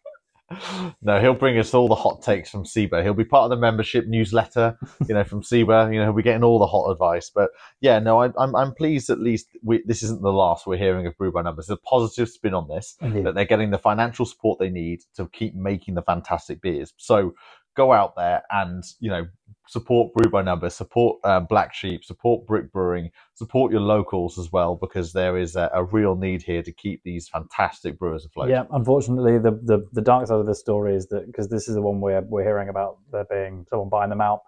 no 1.02 1.20
he'll 1.20 1.34
bring 1.34 1.58
us 1.60 1.74
all 1.74 1.90
the 1.90 1.96
hot 1.96 2.22
takes 2.22 2.50
from 2.50 2.64
SIBA. 2.64 3.04
he'll 3.04 3.14
be 3.14 3.26
part 3.26 3.44
of 3.44 3.50
the 3.50 3.58
membership 3.58 4.08
newsletter 4.08 4.78
you 5.06 5.14
know 5.14 5.26
from 5.26 5.42
SIBA. 5.42 5.92
you 5.94 6.00
know 6.00 6.06
he'll 6.06 6.14
be 6.14 6.24
getting 6.24 6.42
all 6.44 6.58
the 6.58 6.66
hot 6.66 6.90
advice 6.90 7.30
but 7.30 7.50
yeah 7.82 8.00
no 8.00 8.22
I, 8.22 8.30
I'm, 8.38 8.56
I'm 8.56 8.74
pleased 8.74 9.10
at 9.10 9.20
least 9.20 9.48
we, 9.62 9.84
this 9.86 10.04
isn't 10.04 10.22
the 10.22 10.32
last 10.32 10.66
we're 10.66 10.78
hearing 10.78 11.06
of 11.06 11.18
brew 11.18 11.34
by 11.34 11.42
numbers 11.42 11.68
there's 11.68 11.78
a 11.78 11.82
positive 11.90 12.30
spin 12.30 12.54
on 12.54 12.70
this 12.70 12.96
Indeed. 13.02 13.26
that 13.26 13.36
they're 13.36 13.44
getting 13.44 13.72
the 13.72 13.78
financial 13.78 14.26
support 14.26 14.58
they 14.58 14.70
need 14.70 15.02
to 15.18 15.28
keep 15.34 15.54
making 15.54 15.96
the 15.96 16.02
fantastic 16.02 16.62
beers. 16.62 16.94
So 16.96 17.34
go 17.78 17.94
out 17.94 18.16
there 18.18 18.44
and 18.52 18.84
you 19.00 19.10
know 19.10 19.26
support 19.70 20.14
Brew 20.14 20.30
by 20.32 20.42
Numbers, 20.42 20.76
support 20.76 21.20
uh, 21.26 21.42
Black 21.42 21.74
Sheep, 21.74 22.04
support 22.04 22.46
Brick 22.48 22.72
Brewing, 22.72 23.12
support 23.34 23.70
your 23.72 23.82
locals 23.82 24.40
as 24.40 24.50
well 24.52 24.76
because 24.76 25.12
there 25.12 25.38
is 25.38 25.56
a, 25.58 25.70
a 25.74 25.84
real 25.84 26.16
need 26.16 26.42
here 26.42 26.64
to 26.64 26.72
keep 26.72 27.04
these 27.04 27.28
fantastic 27.28 28.00
brewers 28.00 28.26
afloat. 28.26 28.50
Yeah, 28.50 28.64
unfortunately, 28.72 29.38
the, 29.40 29.52
the, 29.64 29.86
the 29.92 30.02
dark 30.02 30.26
side 30.28 30.40
of 30.40 30.46
the 30.46 30.56
story 30.56 30.96
is 30.96 31.08
that 31.08 31.26
because 31.28 31.50
this 31.50 31.68
is 31.68 31.76
the 31.76 31.82
one 31.82 32.00
we're 32.02 32.22
we're 32.22 32.44
hearing 32.44 32.70
about 32.70 32.98
there 33.12 33.26
being 33.30 33.66
someone 33.70 33.90
buying 33.90 34.10
them 34.10 34.22
out. 34.22 34.42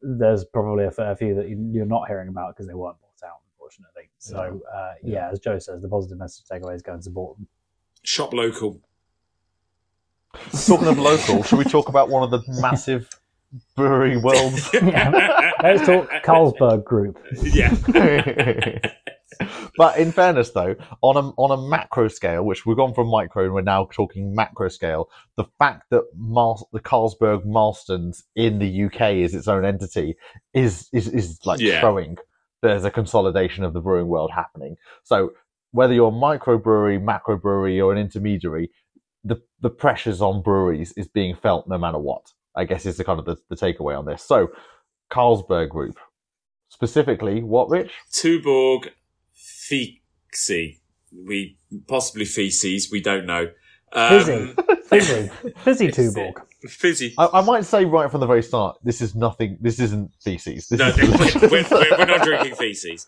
There's 0.00 0.44
probably 0.44 0.84
a 0.84 0.90
fair 0.90 1.14
few 1.16 1.34
that 1.34 1.48
you- 1.48 1.70
you're 1.72 1.86
not 1.86 2.06
hearing 2.08 2.28
about 2.28 2.54
because 2.54 2.66
they 2.68 2.74
weren't 2.74 2.98
bought 3.00 3.28
out, 3.28 3.38
unfortunately. 3.54 4.10
So 4.18 4.60
uh, 4.74 4.92
yeah. 5.02 5.30
as 5.32 5.40
Joe 5.40 5.58
says, 5.58 5.82
the 5.82 5.88
positive 5.88 6.18
message 6.18 6.44
takeaway 6.50 6.74
is 6.76 6.82
go 6.82 6.92
and 6.94 7.02
support 7.02 7.36
them. 7.36 7.48
Shop 8.04 8.32
local. 8.32 8.80
Talking 10.66 10.88
of 10.88 10.98
local, 10.98 11.42
should 11.42 11.58
we 11.58 11.64
talk 11.64 11.88
about 11.88 12.08
one 12.08 12.22
of 12.22 12.30
the 12.30 12.42
massive 12.60 13.08
brewery 13.76 14.16
worlds? 14.16 14.72
Let's 14.82 15.84
talk 15.86 16.08
Carlsberg 16.24 16.84
Group. 16.84 17.18
yeah. 17.42 17.74
but 19.76 19.98
in 19.98 20.10
fairness, 20.10 20.50
though, 20.50 20.74
on 21.02 21.16
a 21.16 21.28
on 21.36 21.50
a 21.50 21.68
macro 21.68 22.08
scale, 22.08 22.44
which 22.44 22.64
we've 22.64 22.76
gone 22.76 22.94
from 22.94 23.08
micro 23.08 23.44
and 23.44 23.52
we're 23.54 23.60
now 23.62 23.88
talking 23.92 24.34
macro 24.34 24.68
scale, 24.68 25.08
the 25.36 25.44
fact 25.58 25.84
that 25.90 26.02
Mar- 26.16 26.56
the 26.72 26.80
Carlsberg 26.80 27.44
Marston's 27.44 28.24
in 28.34 28.58
the 28.58 28.84
UK 28.84 29.12
is 29.16 29.34
its 29.34 29.48
own 29.48 29.64
entity 29.64 30.16
is 30.54 30.88
is 30.92 31.08
is 31.08 31.38
like 31.44 31.60
Yeah. 31.60 31.80
showing 31.80 32.16
there's 32.62 32.84
a 32.84 32.90
consolidation 32.90 33.64
of 33.64 33.74
the 33.74 33.80
brewing 33.80 34.06
world 34.06 34.30
happening. 34.34 34.76
So 35.02 35.32
whether 35.72 35.92
you're 35.94 36.08
a 36.08 36.12
microbrewery, 36.12 37.02
macro 37.02 37.36
brewery, 37.38 37.80
or 37.80 37.92
an 37.92 37.98
intermediary, 37.98 38.70
the 39.24 39.36
the 39.60 39.70
pressures 39.70 40.20
on 40.20 40.42
breweries 40.42 40.92
is 40.96 41.08
being 41.08 41.34
felt 41.34 41.68
no 41.68 41.78
matter 41.78 41.98
what. 41.98 42.32
I 42.54 42.64
guess 42.64 42.84
is 42.84 42.96
the 42.98 43.04
kind 43.04 43.18
of 43.18 43.24
the, 43.24 43.36
the 43.48 43.56
takeaway 43.56 43.98
on 43.98 44.04
this. 44.04 44.22
So, 44.22 44.48
Carlsberg 45.10 45.70
Group, 45.70 45.98
specifically, 46.68 47.42
what, 47.42 47.70
Rich? 47.70 47.92
Tuborg 48.12 48.88
Fixie. 49.32 50.80
We 51.26 51.56
possibly 51.86 52.24
feces. 52.24 52.90
We 52.90 53.00
don't 53.00 53.26
know. 53.26 53.50
Um, 53.94 54.08
Fizzy. 54.20 54.54
Fizzy. 54.88 55.30
Fizzy 55.58 55.86
It's, 55.86 55.98
Tuborg. 55.98 56.42
Fizzy. 56.66 57.14
I, 57.18 57.28
I 57.34 57.40
might 57.42 57.64
say 57.64 57.84
right 57.84 58.10
from 58.10 58.20
the 58.20 58.26
very 58.26 58.42
start, 58.42 58.78
this 58.82 59.00
is 59.00 59.14
nothing. 59.14 59.58
This 59.60 59.78
isn't 59.80 60.10
feces. 60.22 60.68
This 60.68 60.78
No, 60.78 60.88
is 60.88 60.96
we're, 60.96 61.48
we're, 61.50 61.64
we're, 61.70 61.98
we're 61.98 62.04
not 62.06 62.22
drinking 62.26 62.54
feces. 62.54 63.06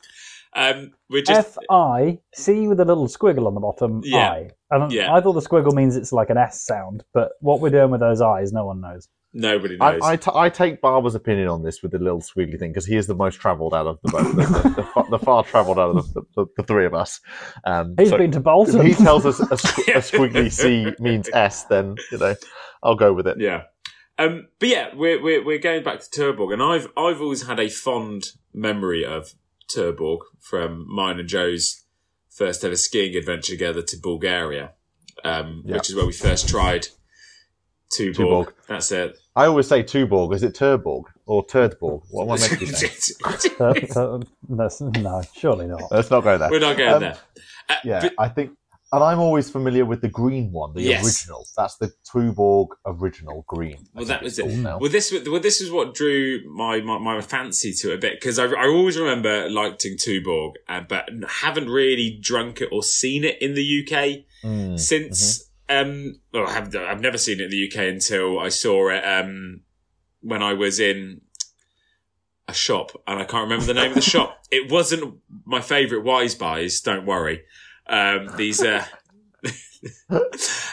Um, 0.57 0.93
we're 1.11 1.23
just 1.23 1.57
F 1.57 1.59
I 1.71 2.19
C 2.35 2.69
with 2.69 2.79
a 2.81 2.85
little 2.85 3.09
squiggle 3.09 3.47
on 3.47 3.55
the 3.55 3.61
bottom. 3.61 4.01
Yeah. 4.05 4.31
I. 4.31 4.49
And 4.71 4.93
Yeah. 4.93 5.13
I 5.13 5.21
thought 5.21 5.33
the 5.33 5.41
squiggle 5.41 5.73
means 5.75 5.97
it's 5.97 6.13
like 6.13 6.31
an 6.31 6.37
S 6.39 6.63
sound, 6.65 7.05
but 7.13 7.33
what 7.41 7.61
we're 7.61 7.71
doing 7.71 7.91
with 7.91 8.01
those 8.01 8.21
eyes, 8.21 8.53
no 8.53 8.65
one 8.67 8.81
knows. 8.81 9.09
nobody 9.33 9.77
I, 9.81 9.93
knows. 9.93 10.01
I, 10.05 10.17
t- 10.17 10.31
I 10.33 10.49
take 10.49 10.81
Barber's 10.81 11.17
opinion 11.17 11.49
on 11.49 11.65
this 11.65 11.83
with 11.83 11.91
the 11.91 11.99
little 11.99 12.21
squiggly 12.21 12.57
thing 12.59 12.71
because 12.71 12.87
he 12.87 12.97
is 12.97 13.09
the 13.09 13.17
most 13.17 13.41
travelled 13.41 13.75
out 13.75 13.87
of 13.89 13.99
the 14.05 14.13
both, 14.13 14.37
the, 14.37 14.43
the, 14.43 14.69
the, 14.77 14.83
fa- 14.85 15.05
the 15.11 15.19
far 15.19 15.43
travelled 15.43 15.79
out 15.79 15.97
of 15.97 16.15
the, 16.15 16.23
the, 16.37 16.47
the 16.57 16.63
three 16.63 16.87
of 16.87 16.95
us. 16.95 17.21
Um, 17.65 17.95
He's 17.99 18.11
so 18.11 18.19
been 18.19 18.31
to 18.31 18.39
if 18.39 18.45
Bolton. 18.45 18.87
he 18.87 18.95
tells 18.95 19.27
us 19.27 19.41
a, 19.41 19.45
squ- 19.57 19.89
a 19.89 19.99
squiggly 20.19 20.53
C 20.53 20.93
means 21.01 21.29
S, 21.33 21.65
then 21.65 21.97
you 22.13 22.19
know 22.19 22.37
I'll 22.83 22.95
go 22.95 23.13
with 23.13 23.27
it. 23.27 23.39
Yeah. 23.41 23.63
Um, 24.19 24.47
but 24.61 24.69
yeah, 24.69 24.95
we're, 24.95 25.21
we're 25.21 25.45
we're 25.45 25.59
going 25.59 25.83
back 25.83 25.99
to 25.99 26.09
Turborg, 26.09 26.53
and 26.53 26.63
I've 26.63 26.87
I've 26.97 27.21
always 27.21 27.49
had 27.49 27.59
a 27.59 27.69
fond 27.69 28.27
memory 28.53 29.05
of 29.05 29.35
Turborg 29.75 30.21
from 30.41 30.87
mine 30.93 31.19
and 31.21 31.29
Joe's 31.29 31.85
first 32.31 32.65
ever 32.65 32.77
skiing 32.77 33.17
adventure 33.17 33.53
together 33.53 33.83
to 33.83 33.97
Bulgaria, 33.97 34.73
um, 35.25 35.63
Yeah. 35.65 35.77
which 35.77 35.91
is 35.91 35.97
where 35.97 36.07
we 36.07 36.13
first 36.13 36.49
tried 36.49 36.89
Tuborg. 37.97 38.15
Tuborg. 38.17 38.53
That's 38.69 38.91
it. 38.93 39.17
I 39.37 39.47
always 39.47 39.69
say 39.69 39.83
Tuborg. 39.83 40.35
Is 40.35 40.43
it 40.43 40.55
Turborg 40.55 41.05
or 41.27 41.45
Turdborg? 41.47 42.03
What 42.11 42.25
am 42.25 42.31
I 42.31 42.39
meant 42.39 42.53
to 42.61 42.67
be? 42.67 43.95
Uh, 43.97 44.01
uh, 44.01 44.21
no, 45.01 45.23
surely 45.35 45.67
not. 45.67 45.83
Let's 45.91 46.11
not 46.11 46.23
go 46.25 46.37
there. 46.39 46.51
we're 46.51 46.59
not 46.61 46.77
going 46.77 46.95
Um, 46.95 47.01
there. 47.01 47.19
Uh, 47.69 47.75
Yeah, 47.85 48.01
but- 48.01 48.13
I 48.19 48.29
think, 48.29 48.53
and 48.95 49.05
I'm 49.05 49.19
always 49.19 49.51
familiar 49.51 49.85
with 49.85 50.01
the 50.01 50.09
green 50.09 50.53
one, 50.53 50.73
the 50.75 50.83
Yes. 50.83 51.05
original. 51.05 51.47
That's 51.57 51.77
the 51.77 51.93
Tuborg 52.09 52.69
original 52.87 53.45
green. 53.49 53.79
Well, 53.95 54.05
that 54.07 54.23
was 54.23 54.39
it. 54.39 54.47
Well, 54.47 54.79
this 54.91 55.13
well, 55.27 55.41
this 55.41 55.61
is 55.61 55.71
what 55.71 55.95
drew 55.95 56.43
my, 56.51 56.81
my, 56.81 56.99
my 56.99 57.21
fancy 57.21 57.73
to 57.75 57.93
it 57.93 57.95
a 57.97 57.99
bit 57.99 58.21
because 58.21 58.39
I, 58.39 58.47
I 58.47 58.67
always 58.69 58.99
remember 58.99 59.49
liking 59.51 59.97
Tuborg, 59.97 60.53
uh, 60.69 60.81
but 60.89 61.09
haven't 61.29 61.69
really 61.69 62.19
drunk 62.21 62.61
it 62.61 62.69
or 62.73 62.83
seen 62.83 63.25
it 63.25 63.41
in 63.43 63.55
the 63.55 63.63
UK 63.87 64.25
Mm, 64.45 64.79
since. 64.79 65.51
Um, 65.71 66.21
well, 66.33 66.47
I 66.47 66.53
have 66.53 66.77
I've 66.77 67.01
never 67.01 67.17
seen 67.17 67.41
it 67.41 67.45
in 67.45 67.51
the 67.51 67.67
UK 67.67 67.89
until 67.89 68.39
I 68.39 68.51
saw 68.51 68.91
it 68.91 69.03
um, 69.03 69.61
when 70.21 70.43
I 70.43 70.53
was 70.53 70.79
in 70.79 71.23
a 72.47 72.53
shop, 72.53 72.91
and 73.07 73.19
I 73.19 73.25
can't 73.25 73.45
remember 73.45 73.65
the 73.65 73.73
name 73.75 73.91
of 73.91 73.95
the 73.95 74.03
shop. 74.03 74.39
It 74.51 74.71
wasn't 74.71 75.15
my 75.45 75.61
favourite 75.61 76.05
Wise 76.05 76.35
Buys. 76.37 76.81
Don't 76.81 77.07
worry. 77.07 77.43
Um, 77.87 78.31
these 78.37 78.63
uh, 78.63 78.85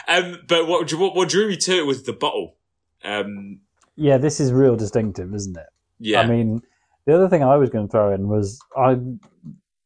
um, 0.08 0.42
but 0.48 0.66
what, 0.66 0.92
what 0.92 1.14
what 1.14 1.28
drew 1.28 1.48
me 1.48 1.56
to 1.56 1.78
it 1.78 1.86
was 1.86 2.04
the 2.04 2.12
bottle. 2.12 2.56
Um, 3.04 3.60
Yeah, 3.96 4.18
this 4.18 4.40
is 4.40 4.52
real 4.52 4.76
distinctive, 4.76 5.34
isn't 5.34 5.56
it? 5.56 5.66
yeah, 5.98 6.20
I 6.20 6.26
mean, 6.26 6.62
the 7.06 7.14
other 7.14 7.28
thing 7.28 7.42
I 7.42 7.56
was 7.56 7.70
going 7.70 7.86
to 7.86 7.90
throw 7.90 8.12
in 8.14 8.28
was 8.28 8.60
I, 8.76 8.96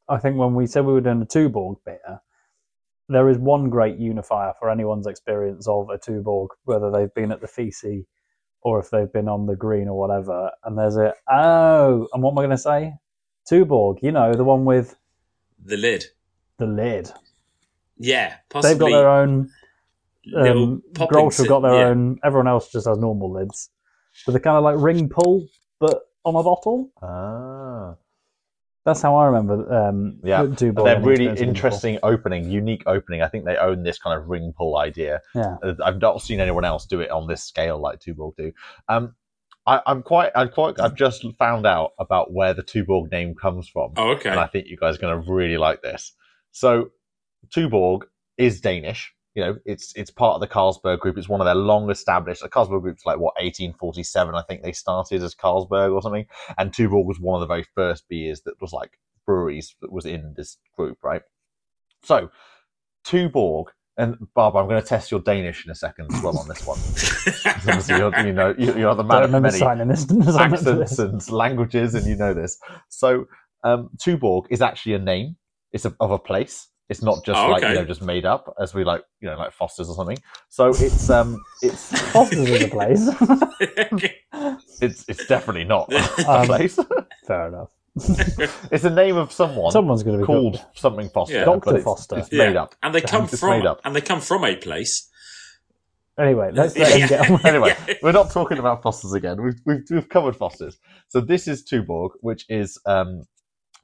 I 0.08 0.18
think 0.18 0.36
when 0.36 0.54
we 0.54 0.66
said 0.66 0.84
we 0.84 0.92
were 0.92 1.00
doing 1.00 1.22
a 1.22 1.26
Tuborg 1.26 1.78
beer, 1.84 2.20
there 3.08 3.28
is 3.28 3.38
one 3.38 3.70
great 3.70 3.98
unifier 3.98 4.52
for 4.58 4.70
anyone's 4.70 5.06
experience 5.06 5.66
of 5.68 5.90
a 5.90 5.98
Tuborg, 5.98 6.48
whether 6.64 6.90
they've 6.90 7.14
been 7.14 7.32
at 7.32 7.40
the 7.40 7.46
Fisi 7.46 8.04
or 8.62 8.80
if 8.80 8.90
they've 8.90 9.12
been 9.12 9.28
on 9.28 9.46
the 9.46 9.56
green 9.56 9.88
or 9.88 9.98
whatever. 9.98 10.50
And 10.64 10.76
there's 10.76 10.96
a 10.96 11.14
oh, 11.30 12.08
and 12.12 12.22
what 12.22 12.32
am 12.32 12.38
I 12.38 12.42
going 12.42 12.50
to 12.50 12.58
say? 12.58 12.94
Tuborg, 13.50 14.02
you 14.02 14.12
know, 14.12 14.34
the 14.34 14.44
one 14.44 14.64
with 14.64 14.96
the 15.64 15.76
lid. 15.76 16.06
The 16.58 16.66
lid. 16.66 17.10
Yeah, 17.98 18.34
possibly. 18.50 18.70
They've 18.74 18.78
got 18.92 18.98
their 18.98 19.08
own. 19.10 19.50
little 20.26 20.62
Um, 20.64 20.82
popping 20.94 21.16
Grolsch 21.18 21.38
have 21.38 21.48
got 21.48 21.60
their 21.60 21.74
yeah. 21.74 21.86
own. 21.86 22.18
Everyone 22.24 22.48
else 22.48 22.70
just 22.70 22.86
has 22.86 22.98
normal 22.98 23.32
lids, 23.32 23.70
but 24.24 24.32
they're 24.32 24.40
kind 24.40 24.56
of 24.56 24.64
like 24.64 24.76
ring 24.78 25.08
pull, 25.08 25.46
but 25.78 26.02
on 26.24 26.34
a 26.34 26.42
bottle. 26.42 26.90
Ah, 27.00 27.94
That's 28.84 29.00
how 29.00 29.16
I 29.16 29.26
remember. 29.26 29.72
Um, 29.72 30.18
Yeah, 30.22 30.42
the 30.42 30.72
they're 30.72 31.00
really 31.00 31.26
Experience 31.26 31.40
of 31.40 31.48
interesting 31.48 31.98
opening, 32.02 32.50
unique 32.50 32.82
opening. 32.86 33.22
I 33.22 33.28
think 33.28 33.44
they 33.44 33.56
own 33.56 33.82
this 33.82 33.98
kind 33.98 34.18
of 34.20 34.28
ring 34.28 34.52
pull 34.56 34.76
idea. 34.76 35.22
Yeah. 35.34 35.56
Uh, 35.62 35.74
I've 35.84 36.00
not 36.00 36.20
seen 36.22 36.40
anyone 36.40 36.64
else 36.64 36.84
do 36.86 37.00
it 37.00 37.10
on 37.10 37.26
this 37.28 37.42
scale 37.44 37.78
like 37.78 38.00
Tuborg 38.00 38.36
do. 38.36 38.52
Um, 38.88 39.14
I, 39.66 39.80
I'm 39.86 40.02
quite, 40.02 40.30
I'm 40.36 40.48
quite, 40.50 40.78
I've 40.80 40.94
just 40.94 41.24
found 41.38 41.66
out 41.66 41.92
about 41.98 42.32
where 42.32 42.54
the 42.54 42.62
Tuborg 42.62 43.10
name 43.10 43.34
comes 43.34 43.68
from. 43.68 43.92
Oh, 43.96 44.10
okay. 44.10 44.30
and 44.30 44.38
I 44.38 44.46
think 44.46 44.66
you 44.68 44.76
guys 44.76 44.96
are 44.96 45.00
going 45.00 45.24
to 45.24 45.32
really 45.32 45.56
like 45.58 45.82
this. 45.82 46.12
So, 46.56 46.88
Tuborg 47.54 48.04
is 48.38 48.62
Danish. 48.62 49.12
You 49.34 49.44
know, 49.44 49.56
it's 49.66 49.92
it's 49.94 50.10
part 50.10 50.36
of 50.36 50.40
the 50.40 50.48
Carlsberg 50.48 51.00
Group. 51.00 51.18
It's 51.18 51.28
one 51.28 51.42
of 51.42 51.44
their 51.44 51.54
long 51.54 51.90
established. 51.90 52.40
The 52.40 52.48
Carlsberg 52.48 52.80
Group's 52.80 53.04
like 53.04 53.18
what 53.18 53.34
1847, 53.34 54.34
I 54.34 54.40
think 54.48 54.62
they 54.62 54.72
started 54.72 55.22
as 55.22 55.34
Carlsberg 55.34 55.92
or 55.92 56.00
something. 56.00 56.24
And 56.56 56.72
Tuborg 56.72 57.04
was 57.04 57.20
one 57.20 57.34
of 57.34 57.46
the 57.46 57.52
very 57.54 57.66
first 57.74 58.08
beers 58.08 58.40
that 58.46 58.54
was 58.62 58.72
like 58.72 58.98
breweries 59.26 59.76
that 59.82 59.92
was 59.92 60.06
in 60.06 60.32
this 60.34 60.56
group, 60.74 60.96
right? 61.04 61.20
So, 62.04 62.30
Tuborg 63.06 63.66
and 63.98 64.16
Barbara, 64.34 64.62
I'm 64.62 64.68
going 64.70 64.80
to 64.80 64.88
test 64.88 65.10
your 65.10 65.20
Danish 65.20 65.66
in 65.66 65.70
a 65.70 65.74
second 65.74 66.10
as 66.14 66.22
well 66.22 66.38
on 66.38 66.48
this 66.48 66.66
one. 66.66 66.78
You're, 67.98 68.26
you 68.26 68.32
know, 68.32 68.54
you- 68.56 68.78
you're 68.78 68.94
the 68.94 69.04
man 69.04 69.20
Don't 69.20 69.34
of 69.34 69.42
many 69.42 69.52
this. 69.52 69.60
signing 70.34 70.54
up 70.54 70.60
to 70.60 70.80
accents 70.80 70.98
and 71.28 71.30
languages, 71.36 71.94
and 71.94 72.06
you 72.06 72.16
know 72.16 72.32
this. 72.32 72.58
So, 72.88 73.26
um, 73.62 73.90
Tuborg 73.98 74.46
is 74.48 74.62
actually 74.62 74.94
a 74.94 74.98
name. 74.98 75.36
It's 75.76 75.84
a, 75.84 75.94
of 76.00 76.10
a 76.10 76.18
place. 76.18 76.68
It's 76.88 77.02
not 77.02 77.24
just 77.24 77.38
Oh, 77.38 77.48
like 77.50 77.62
you 77.62 77.74
know 77.74 77.84
just 77.84 78.02
made 78.02 78.24
up 78.24 78.54
as 78.60 78.72
we 78.74 78.84
like 78.84 79.02
you 79.20 79.28
know 79.28 79.36
like 79.36 79.52
Foster's 79.52 79.88
or 79.88 79.94
something. 79.96 80.18
So 80.48 80.68
it's 80.68 81.10
um 81.10 81.36
it's 81.62 81.82
Foster's 82.12 82.48
is 82.48 82.62
a 82.64 82.68
place. 82.68 83.08
it's 84.80 85.04
it's 85.08 85.26
definitely 85.26 85.64
not 85.64 85.92
a 85.92 85.98
Um, 86.30 86.46
place. 86.46 86.78
Fair 87.26 87.48
enough. 87.48 87.70
it's 88.70 88.82
the 88.82 88.90
name 88.90 89.16
of 89.16 89.32
someone 89.32 89.72
Someone's 89.72 90.02
going 90.02 90.18
to 90.18 90.22
be 90.22 90.26
called 90.26 90.64
something 90.74 91.08
Foster. 91.08 91.34
Yeah. 91.38 91.44
but 91.46 91.60
Dr. 91.64 91.70
it's- 91.70 91.84
Foster. 91.84 92.18
It's 92.18 92.32
made 92.32 92.56
up. 92.56 92.74
and 92.82 92.94
they 92.94 93.00
come 93.00 93.24
It's 93.24 93.40
from 93.40 93.50
made 93.58 93.66
up. 93.66 93.80
and 93.84 93.96
they 93.96 94.00
come 94.00 94.20
from 94.20 94.44
a 94.44 94.54
place. 94.56 95.08
Anyway, 96.18 96.50
let's 96.52 96.76
let 96.78 96.98
him 96.98 97.08
get 97.08 97.30
on. 97.30 97.44
anyway, 97.46 97.74
we're 98.02 98.12
not 98.12 98.30
talking 98.30 98.56
about 98.58 98.82
Fosters 98.82 99.12
again. 99.12 99.42
We've, 99.42 99.60
we've, 99.66 99.82
we've 99.90 100.08
covered 100.08 100.34
Fosters. 100.34 100.78
So 101.08 101.20
this 101.20 101.46
is 101.46 101.62
Tuborg, 101.62 102.10
which 102.20 102.46
is 102.48 102.78
um, 102.86 103.24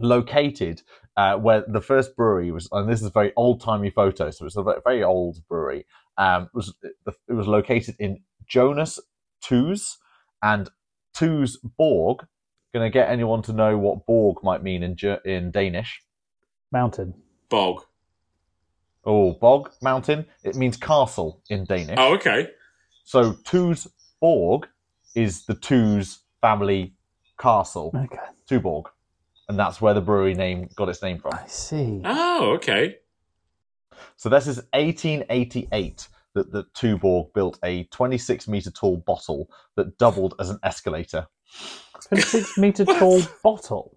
located 0.01 0.81
uh, 1.17 1.37
where 1.37 1.65
the 1.67 1.81
first 1.81 2.17
brewery 2.17 2.51
was, 2.51 2.69
and 2.73 2.91
this 2.91 3.01
is 3.01 3.07
a 3.07 3.11
very 3.11 3.33
old 3.37 3.61
timey 3.61 3.91
photo, 3.91 4.31
so 4.31 4.47
it's 4.47 4.57
a 4.57 4.65
very 4.85 5.03
old 5.03 5.47
brewery. 5.49 5.87
Um, 6.19 6.45
it 6.45 6.55
was 6.55 6.75
it 7.29 7.33
was 7.33 7.47
located 7.47 7.97
in 7.99 8.21
Jonas 8.47 8.99
Toos 9.41 9.99
and 10.43 10.71
Toos 11.15 11.57
Borg. 11.59 12.27
Going 12.73 12.91
to 12.91 12.91
get 12.91 13.11
anyone 13.11 13.43
to 13.43 13.53
know 13.53 13.77
what 13.77 14.07
Borg 14.07 14.43
might 14.43 14.63
mean 14.63 14.83
in 14.83 14.97
in 15.25 15.51
Danish? 15.51 16.03
Mountain. 16.71 17.15
Bog. 17.51 17.83
Oh, 19.05 19.33
bog, 19.33 19.73
mountain. 19.83 20.27
It 20.43 20.55
means 20.55 20.77
castle 20.77 21.43
in 21.51 21.65
Danish. 21.65 21.97
Oh, 21.99 22.15
okay. 22.15 22.49
So 23.05 23.35
Toos 23.45 23.89
Borg 24.21 24.69
is 25.15 25.45
the 25.45 25.55
Toos 25.55 26.21
family 26.41 26.95
castle, 27.39 27.93
Okay. 27.95 28.17
Tuborg, 28.49 28.85
and 29.49 29.59
that's 29.59 29.81
where 29.81 29.95
the 29.95 30.01
brewery 30.01 30.35
name 30.35 30.69
got 30.77 30.89
its 30.89 31.03
name 31.03 31.19
from. 31.19 31.33
I 31.35 31.47
see. 31.47 32.01
Oh, 32.05 32.53
okay. 32.57 32.97
So 34.17 34.29
this 34.29 34.47
is 34.47 34.57
1888 34.73 36.09
that 36.35 36.51
the 36.53 36.65
Tuborg 36.75 37.33
built 37.35 37.59
a 37.65 37.85
26 37.85 38.49
meter 38.49 38.71
tall 38.71 38.97
bottle 38.99 39.51
that 39.77 39.99
doubled 39.99 40.35
as 40.39 40.51
an 40.51 40.59
escalator. 40.63 41.27
26 42.09 42.57
meter 42.59 42.85
tall 42.85 43.21
bottle. 43.43 43.97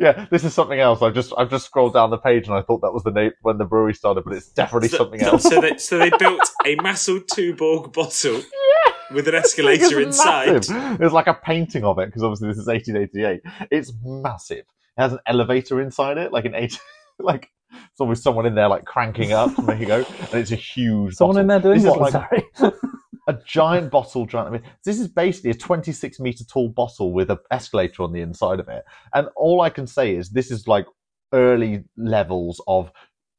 Yeah, 0.00 0.26
this 0.30 0.42
is 0.44 0.54
something 0.54 0.80
else. 0.80 1.02
I've 1.02 1.14
just 1.14 1.32
I've 1.38 1.50
just 1.50 1.66
scrolled 1.66 1.94
down 1.94 2.10
the 2.10 2.18
page 2.18 2.46
and 2.48 2.56
I 2.56 2.62
thought 2.62 2.80
that 2.80 2.92
was 2.92 3.04
the 3.04 3.12
name 3.12 3.30
when 3.42 3.58
the 3.58 3.64
brewery 3.64 3.94
started, 3.94 4.24
but 4.24 4.32
it's 4.34 4.48
definitely 4.48 4.88
So, 4.88 4.96
something 4.98 5.22
else. 5.22 5.44
so 5.44 5.60
they 5.60 5.76
so 5.78 5.98
they 5.98 6.10
built 6.18 6.42
a 6.66 6.74
massive 6.82 7.26
Tuborg 7.26 7.92
bottle 7.92 8.42
with 9.12 9.28
an 9.28 9.34
escalator 9.42 10.00
inside. 10.00 10.52
massive. 10.52 10.98
There's 10.98 11.12
like 11.12 11.26
a 11.26 11.34
painting 11.34 11.84
of 11.84 11.98
it 11.98 12.06
because 12.06 12.22
obviously 12.22 12.48
this 12.48 12.58
is 12.58 12.66
1888. 12.66 13.68
It's 13.70 13.92
massive. 14.04 14.58
It 14.96 15.00
has 15.02 15.12
an 15.12 15.20
elevator 15.26 15.80
inside 15.80 16.18
it, 16.18 16.32
like 16.32 16.44
an 16.44 16.54
eight, 16.54 16.78
like 17.18 17.50
it's 17.72 18.00
always 18.00 18.22
someone 18.22 18.46
in 18.46 18.54
there 18.54 18.68
like 18.68 18.84
cranking 18.84 19.32
up 19.32 19.54
to 19.56 19.62
make 19.62 19.80
it 19.80 19.86
go, 19.86 19.98
and 20.20 20.34
it's 20.34 20.52
a 20.52 20.56
huge. 20.56 21.14
Someone 21.14 21.34
bottle. 21.36 21.40
in 21.42 21.46
there 21.48 21.60
doing 21.60 21.74
This 21.82 21.84
is 21.84 21.90
what? 21.98 22.12
like- 22.14 22.44
Sorry. 22.56 22.72
a 23.28 23.34
giant 23.46 23.90
bottle. 23.90 24.24
Giant. 24.26 24.48
I 24.48 24.50
mean, 24.52 24.62
this 24.84 24.98
is 24.98 25.06
basically 25.08 25.50
a 25.50 25.54
26 25.54 26.18
meter 26.18 26.44
tall 26.44 26.68
bottle 26.70 27.12
with 27.12 27.30
an 27.30 27.38
escalator 27.50 28.02
on 28.02 28.12
the 28.12 28.20
inside 28.22 28.58
of 28.58 28.68
it, 28.68 28.84
and 29.14 29.28
all 29.36 29.60
I 29.60 29.70
can 29.70 29.86
say 29.86 30.14
is 30.16 30.30
this 30.30 30.50
is 30.50 30.66
like 30.66 30.86
early 31.34 31.84
levels 31.96 32.60
of 32.66 32.90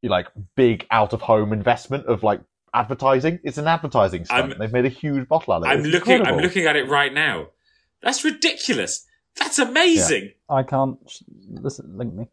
like 0.04 0.28
big 0.56 0.86
out 0.92 1.12
of 1.12 1.22
home 1.22 1.52
investment 1.52 2.06
of 2.06 2.22
like 2.24 2.40
advertising. 2.74 3.40
It's 3.44 3.58
an 3.58 3.68
advertising 3.68 4.26
stunt. 4.26 4.52
I'm- 4.52 4.60
They've 4.60 4.72
made 4.72 4.86
a 4.86 4.90
huge 4.90 5.28
bottle 5.28 5.54
out 5.54 5.64
of 5.64 5.68
it. 5.68 5.72
I'm 5.72 5.80
It's 5.80 5.88
looking. 5.90 6.26
I'm 6.26 6.38
looking 6.38 6.66
at 6.66 6.76
it 6.76 6.88
right 6.90 7.14
now. 7.14 7.48
That's 8.02 8.24
ridiculous. 8.24 9.06
That's 9.38 9.60
amazing. 9.60 10.34
I 10.50 10.64
can't. 10.64 10.98
Listen, 11.50 11.98
link 11.98 12.14
me. 12.14 12.26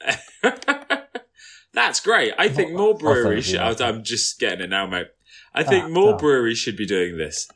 That's 1.74 2.00
great. 2.00 2.34
I 2.38 2.48
think 2.48 2.72
more 2.72 2.88
I'll 2.94 2.98
send 2.98 3.00
it 3.00 3.22
breweries. 3.22 3.44
Should, 3.46 3.60
I, 3.60 3.70
after. 3.70 3.84
I'm 3.84 4.04
just 4.04 4.38
getting 4.38 4.60
it 4.60 4.70
now, 4.70 4.86
mate. 4.86 5.08
I 5.54 5.62
think 5.62 5.84
Ah, 5.86 5.88
more 5.88 6.14
ah. 6.14 6.18
breweries 6.18 6.58
should 6.58 6.76
be 6.76 6.86
doing 6.86 7.16
this. 7.16 7.48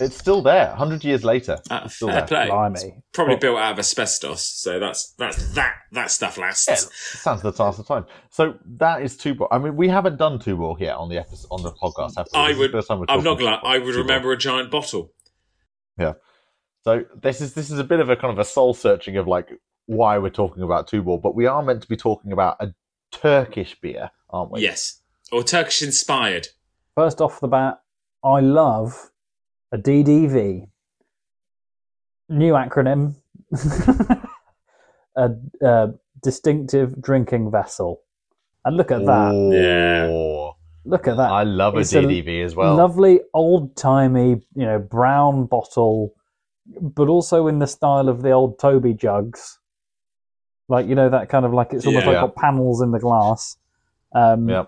It's 0.00 0.16
still 0.16 0.42
there. 0.42 0.74
Hundred 0.74 1.04
years 1.04 1.24
later, 1.24 1.58
Uh, 1.70 1.82
it's 1.84 1.96
still 1.96 2.08
fair 2.08 2.18
there. 2.20 2.26
play. 2.26 2.46
Blimey. 2.48 3.02
Probably 3.12 3.34
Well- 3.34 3.40
built 3.40 3.58
out 3.58 3.72
of 3.72 3.78
asbestos, 3.78 4.42
so 4.42 4.78
that's 4.78 5.12
that's 5.18 5.52
that 5.54 5.74
that 5.92 6.10
stuff 6.10 6.38
lasts. 6.38 6.66
Yeah, 6.68 6.74
stands 7.20 7.42
the 7.42 7.52
test 7.52 7.78
of 7.80 7.86
time. 7.86 8.06
So 8.30 8.54
that 8.78 9.02
is 9.02 9.16
Tuborg. 9.18 9.48
I 9.50 9.58
mean, 9.58 9.76
we 9.76 9.88
haven't 9.88 10.16
done 10.16 10.38
Tuborg 10.38 10.80
yet 10.80 10.96
on 10.96 11.08
the 11.08 11.18
episode, 11.18 11.48
on 11.50 11.62
the 11.62 11.72
podcast. 11.72 12.16
Have? 12.16 12.26
I 12.34 12.52
would- 12.56 12.70
first 12.72 12.88
time 12.88 12.98
we're 13.00 13.06
I'm 13.08 13.22
not 13.24 13.32
talking 13.38 13.46
gonna. 13.46 13.60
I 13.64 13.78
would 13.78 13.92
Two 13.94 13.98
remember 14.02 14.32
a 14.32 14.36
giant 14.36 14.70
bottle. 14.70 15.12
Yeah. 15.98 16.14
So 16.84 17.04
this 17.20 17.40
is 17.40 17.54
this 17.54 17.70
is 17.70 17.78
a 17.78 17.84
bit 17.84 18.00
of 18.00 18.08
a 18.08 18.16
kind 18.16 18.32
of 18.32 18.38
a 18.38 18.44
soul 18.44 18.72
searching 18.74 19.16
of 19.18 19.26
like 19.28 19.50
why 19.86 20.16
we're 20.18 20.30
talking 20.30 20.62
about 20.62 20.88
Tuborg, 20.88 21.20
but 21.22 21.34
we 21.34 21.46
are 21.46 21.62
meant 21.62 21.82
to 21.82 21.88
be 21.88 21.96
talking 21.96 22.32
about 22.32 22.56
a 22.60 22.72
Turkish 23.12 23.78
beer, 23.80 24.10
aren't 24.30 24.50
we? 24.52 24.62
Yes, 24.62 25.02
or 25.32 25.42
Turkish 25.42 25.82
inspired. 25.82 26.48
First 26.94 27.20
off 27.20 27.40
the 27.40 27.48
bat, 27.48 27.80
I 28.24 28.40
love 28.40 29.10
a 29.72 29.78
DDV. 29.78 30.66
New 32.28 32.52
acronym. 32.52 33.14
a, 35.16 35.30
a 35.62 35.88
distinctive 36.22 37.00
drinking 37.00 37.50
vessel. 37.50 38.00
And 38.64 38.76
look 38.76 38.90
at 38.90 39.04
that. 39.06 39.32
Yeah. 39.52 40.50
Look 40.84 41.08
at 41.08 41.16
that. 41.16 41.30
I 41.30 41.42
love 41.42 41.74
a 41.74 41.78
It's 41.78 41.92
a 41.92 42.02
DDV 42.02 42.44
as 42.44 42.54
well. 42.54 42.74
Lovely 42.74 43.20
old 43.34 43.76
timey, 43.76 44.40
you 44.54 44.66
know, 44.66 44.78
brown 44.78 45.46
bottle, 45.46 46.14
but 46.80 47.08
also 47.08 47.46
in 47.48 47.58
the 47.58 47.66
style 47.66 48.08
of 48.08 48.22
the 48.22 48.30
old 48.30 48.58
Toby 48.58 48.94
jugs. 48.94 49.58
Like 50.68 50.86
you 50.86 50.94
know 50.94 51.10
that 51.10 51.28
kind 51.28 51.44
of 51.44 51.52
like 51.52 51.72
it's 51.72 51.84
almost 51.86 52.06
Yeah. 52.06 52.12
like 52.12 52.20
got 52.20 52.36
panels 52.36 52.80
in 52.80 52.92
the 52.92 53.00
glass. 53.00 53.56
Um, 54.14 54.48
yeah. 54.48 54.64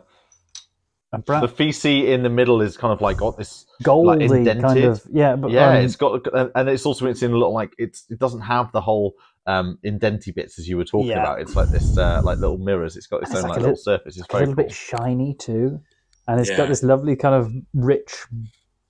And 1.12 1.23
The 1.26 1.49
feces 1.49 1.85
in 2.09 2.23
the 2.23 2.31
middle 2.31 2.62
is 2.62 2.76
kind 2.76 2.92
of 2.92 3.00
like 3.00 3.19
got 3.19 3.37
this. 3.37 3.66
goldy 3.83 4.28
kind 4.28 4.49
indented. 4.49 4.85
of 4.85 5.02
yeah, 5.12 5.37
but 5.37 5.50
yeah, 5.50 5.69
um, 5.71 5.76
it's 5.85 5.97
got, 5.97 6.23
and 6.54 6.69
it's 6.69 6.87
also 6.87 7.07
it's 7.07 7.23
in 7.23 7.31
a 7.33 7.35
little 7.35 7.52
like 7.52 7.73
it's 7.78 8.04
it 8.11 8.19
doesn't 8.19 8.40
have 8.40 8.73
the 8.73 8.81
whole 8.81 9.14
um 9.47 9.76
indenty 9.83 10.31
bits 10.31 10.59
as 10.59 10.69
you 10.69 10.76
were 10.76 10.85
talking 10.85 11.11
Yeah. 11.11 11.21
about. 11.23 11.40
It's 11.40 11.54
like 11.57 11.69
this 11.69 11.99
uh, 11.99 12.23
like 12.25 12.38
little 12.38 12.59
mirrors. 12.59 12.97
It's 12.97 13.07
got 13.07 13.23
its 13.23 13.31
It's 13.33 13.38
own 13.40 13.42
like 13.45 13.50
like, 13.50 13.57
a 13.59 13.61
little 13.61 13.71
little- 13.73 13.83
surface. 13.83 14.16
It's 14.16 14.26
a 14.28 14.33
very 14.33 14.47
little 14.47 14.54
cool. 14.57 14.64
bit 14.64 14.73
shiny 14.73 15.35
too, 15.35 15.81
and 16.28 16.40
it's 16.40 16.49
Yeah. 16.50 16.57
got 16.59 16.69
this 16.69 16.83
lovely 16.83 17.16
kind 17.16 17.35
of 17.35 17.52
rich 17.75 18.25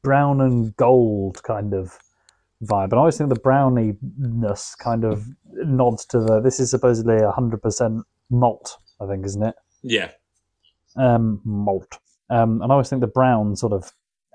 brown 0.05 0.41
and 0.41 0.77
gold 0.77 1.43
kind 1.43 1.73
of 1.75 1.99
vibe. 2.65 2.85
And 2.91 2.95
I 2.95 2.99
always 2.99 3.17
think 3.19 3.31
the 3.31 3.41
browniness 3.41 4.77
kind 4.79 5.05
of 5.05 5.27
nods 5.51 6.05
to 6.07 6.21
the. 6.21 6.41
This 6.41 6.61
is 6.61 6.71
supposedly 6.71 7.19
hundred 7.35 7.63
percent 7.63 8.05
malt, 8.31 8.77
I 9.01 9.07
think, 9.07 9.25
isn't 9.27 9.43
it? 9.43 9.55
Yeah, 9.83 10.11
Um, 10.97 11.41
malt. 11.45 11.99
Um, 12.33 12.63
and 12.63 12.73
I 12.73 12.75
always 12.75 12.89
think 12.89 13.01
the 13.03 13.07
brown 13.07 13.57
sort 13.57 13.75
of 13.75 13.93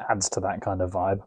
adds 0.09 0.29
to 0.29 0.39
that 0.41 0.61
kind 0.61 0.81
of 0.81 0.91
vibe. 0.91 1.21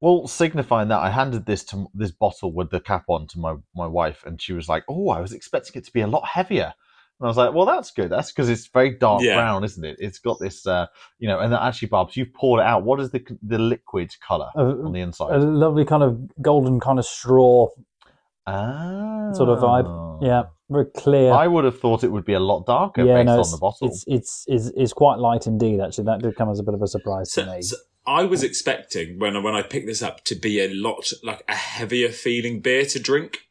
Well, 0.00 0.26
signifying 0.28 0.88
that, 0.88 1.00
I 1.00 1.10
handed 1.10 1.46
this 1.46 1.64
to 1.66 1.86
this 1.94 2.12
bottle 2.12 2.52
with 2.52 2.70
the 2.70 2.80
cap 2.80 3.04
on 3.08 3.26
to 3.28 3.38
my 3.40 3.56
my 3.74 3.86
wife, 3.86 4.22
and 4.24 4.40
she 4.40 4.52
was 4.52 4.68
like, 4.68 4.84
"Oh, 4.88 5.08
I 5.10 5.20
was 5.20 5.32
expecting 5.32 5.80
it 5.80 5.84
to 5.86 5.92
be 5.92 6.00
a 6.00 6.06
lot 6.06 6.24
heavier." 6.26 6.72
And 7.20 7.26
I 7.26 7.28
was 7.28 7.36
like, 7.36 7.52
"Well, 7.54 7.66
that's 7.66 7.90
good. 7.92 8.10
That's 8.10 8.30
because 8.32 8.48
it's 8.48 8.66
very 8.66 8.90
dark 8.98 9.22
Yeah. 9.22 9.36
brown, 9.36 9.64
isn't 9.64 9.84
it? 9.84 9.96
It's 10.00 10.18
got 10.18 10.38
this, 10.40 10.66
uh, 10.66 10.86
you 11.18 11.28
know." 11.28 11.38
And 11.40 11.52
actually, 11.54 11.88
Barbs, 11.88 12.16
you've 12.16 12.34
poured 12.34 12.60
it 12.60 12.66
out. 12.66 12.84
What 12.84 13.00
is 13.00 13.10
the 13.10 13.24
the 13.42 13.58
liquid 13.58 14.14
color 14.26 14.50
A, 14.56 14.62
on 14.62 14.92
the 14.92 15.00
inside? 15.00 15.34
a 15.34 15.38
lovely 15.38 15.84
kind 15.84 16.02
of 16.02 16.18
golden 16.42 16.80
kind 16.80 16.98
of 16.98 17.06
straw 17.06 17.68
ah, 18.46 19.32
sort 19.34 19.48
of 19.50 19.58
vibe. 19.60 20.18
Yeah, 20.20 20.44
very 20.72 20.86
clear. 20.86 21.32
I 21.32 21.46
would 21.46 21.64
have 21.64 21.78
thought 21.78 22.02
it 22.04 22.10
would 22.12 22.24
be 22.24 22.32
a 22.34 22.40
lot 22.40 22.66
darker 22.66 23.04
yeah, 23.04 23.14
based 23.16 23.26
no, 23.26 23.40
on 23.40 23.50
the 23.50 23.58
bottle. 23.58 23.88
it's 23.88 24.04
it's 24.06 24.44
it's 24.48 24.66
it's 24.76 24.92
quite 24.92 25.18
light 25.18 25.46
indeed. 25.46 25.80
Actually, 25.80 26.04
that 26.04 26.20
did 26.22 26.36
come 26.36 26.50
as 26.50 26.58
a 26.58 26.62
bit 26.62 26.74
of 26.74 26.82
a 26.82 26.88
surprise 26.88 27.30
to 27.32 27.46
me. 27.46 27.62
so 27.62 27.76
I 28.06 28.24
was 28.24 28.42
expecting 28.42 29.18
when 29.18 29.36
I, 29.36 29.40
when 29.40 29.54
I 29.54 29.62
picked 29.62 29.86
this 29.86 30.02
up 30.02 30.24
to 30.24 30.34
be 30.34 30.60
a 30.60 30.68
lot 30.72 31.10
like 31.22 31.44
a 31.48 31.54
heavier 31.54 32.08
feeling 32.08 32.60
beer 32.60 32.84
to 32.86 32.98
drink. 32.98 33.48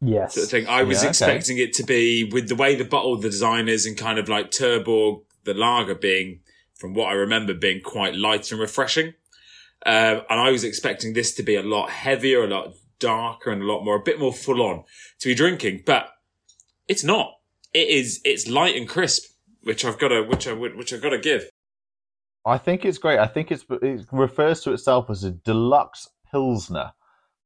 yes, 0.00 0.34
sort 0.34 0.44
of 0.44 0.50
thing. 0.50 0.66
I 0.66 0.82
was 0.82 0.96
Yeah, 0.98 1.00
okay. 1.02 1.08
expecting 1.10 1.58
it 1.58 1.72
to 1.74 1.84
be 1.84 2.24
with 2.24 2.48
the 2.48 2.56
way 2.56 2.74
the 2.74 2.84
bottle, 2.84 3.16
the 3.16 3.30
design 3.30 3.68
is, 3.68 3.86
and 3.86 3.96
kind 3.96 4.18
of 4.18 4.28
like 4.28 4.50
Turborg, 4.50 5.22
the 5.44 5.54
lager 5.54 5.94
being, 5.94 6.40
from 6.74 6.94
what 6.94 7.08
I 7.08 7.12
remember, 7.12 7.54
being 7.54 7.80
quite 7.80 8.14
light 8.14 8.50
and 8.50 8.60
refreshing. 8.60 9.14
Um, 9.86 10.22
and 10.28 10.40
I 10.40 10.50
was 10.50 10.64
expecting 10.64 11.12
this 11.12 11.32
to 11.36 11.42
be 11.44 11.54
a 11.54 11.62
lot 11.62 11.90
heavier, 11.90 12.42
a 12.42 12.48
lot 12.48 12.74
darker, 12.98 13.50
and 13.52 13.62
a 13.62 13.64
lot 13.64 13.84
more, 13.84 13.94
a 13.94 14.02
bit 14.02 14.18
more 14.18 14.32
full 14.32 14.60
on 14.60 14.82
to 15.20 15.28
be 15.28 15.34
drinking. 15.36 15.84
But 15.86 16.08
it's 16.88 17.04
not. 17.04 17.34
It 17.74 17.88
is. 17.88 18.20
It's 18.24 18.48
light 18.48 18.76
and 18.76 18.88
crisp, 18.88 19.30
which 19.62 19.84
I've 19.84 19.98
got 19.98 20.08
to, 20.08 20.22
which 20.22 20.48
I 20.48 20.52
would, 20.52 20.76
which 20.76 20.92
I've 20.92 21.02
got 21.02 21.10
to 21.10 21.18
give. 21.18 21.48
I 22.44 22.56
think 22.58 22.84
it's 22.84 22.98
great. 22.98 23.18
I 23.18 23.26
think 23.26 23.52
it's 23.52 23.64
it 23.82 24.06
refers 24.10 24.60
to 24.62 24.72
itself 24.72 25.10
as 25.10 25.22
a 25.22 25.30
deluxe 25.30 26.08
pilsner, 26.30 26.92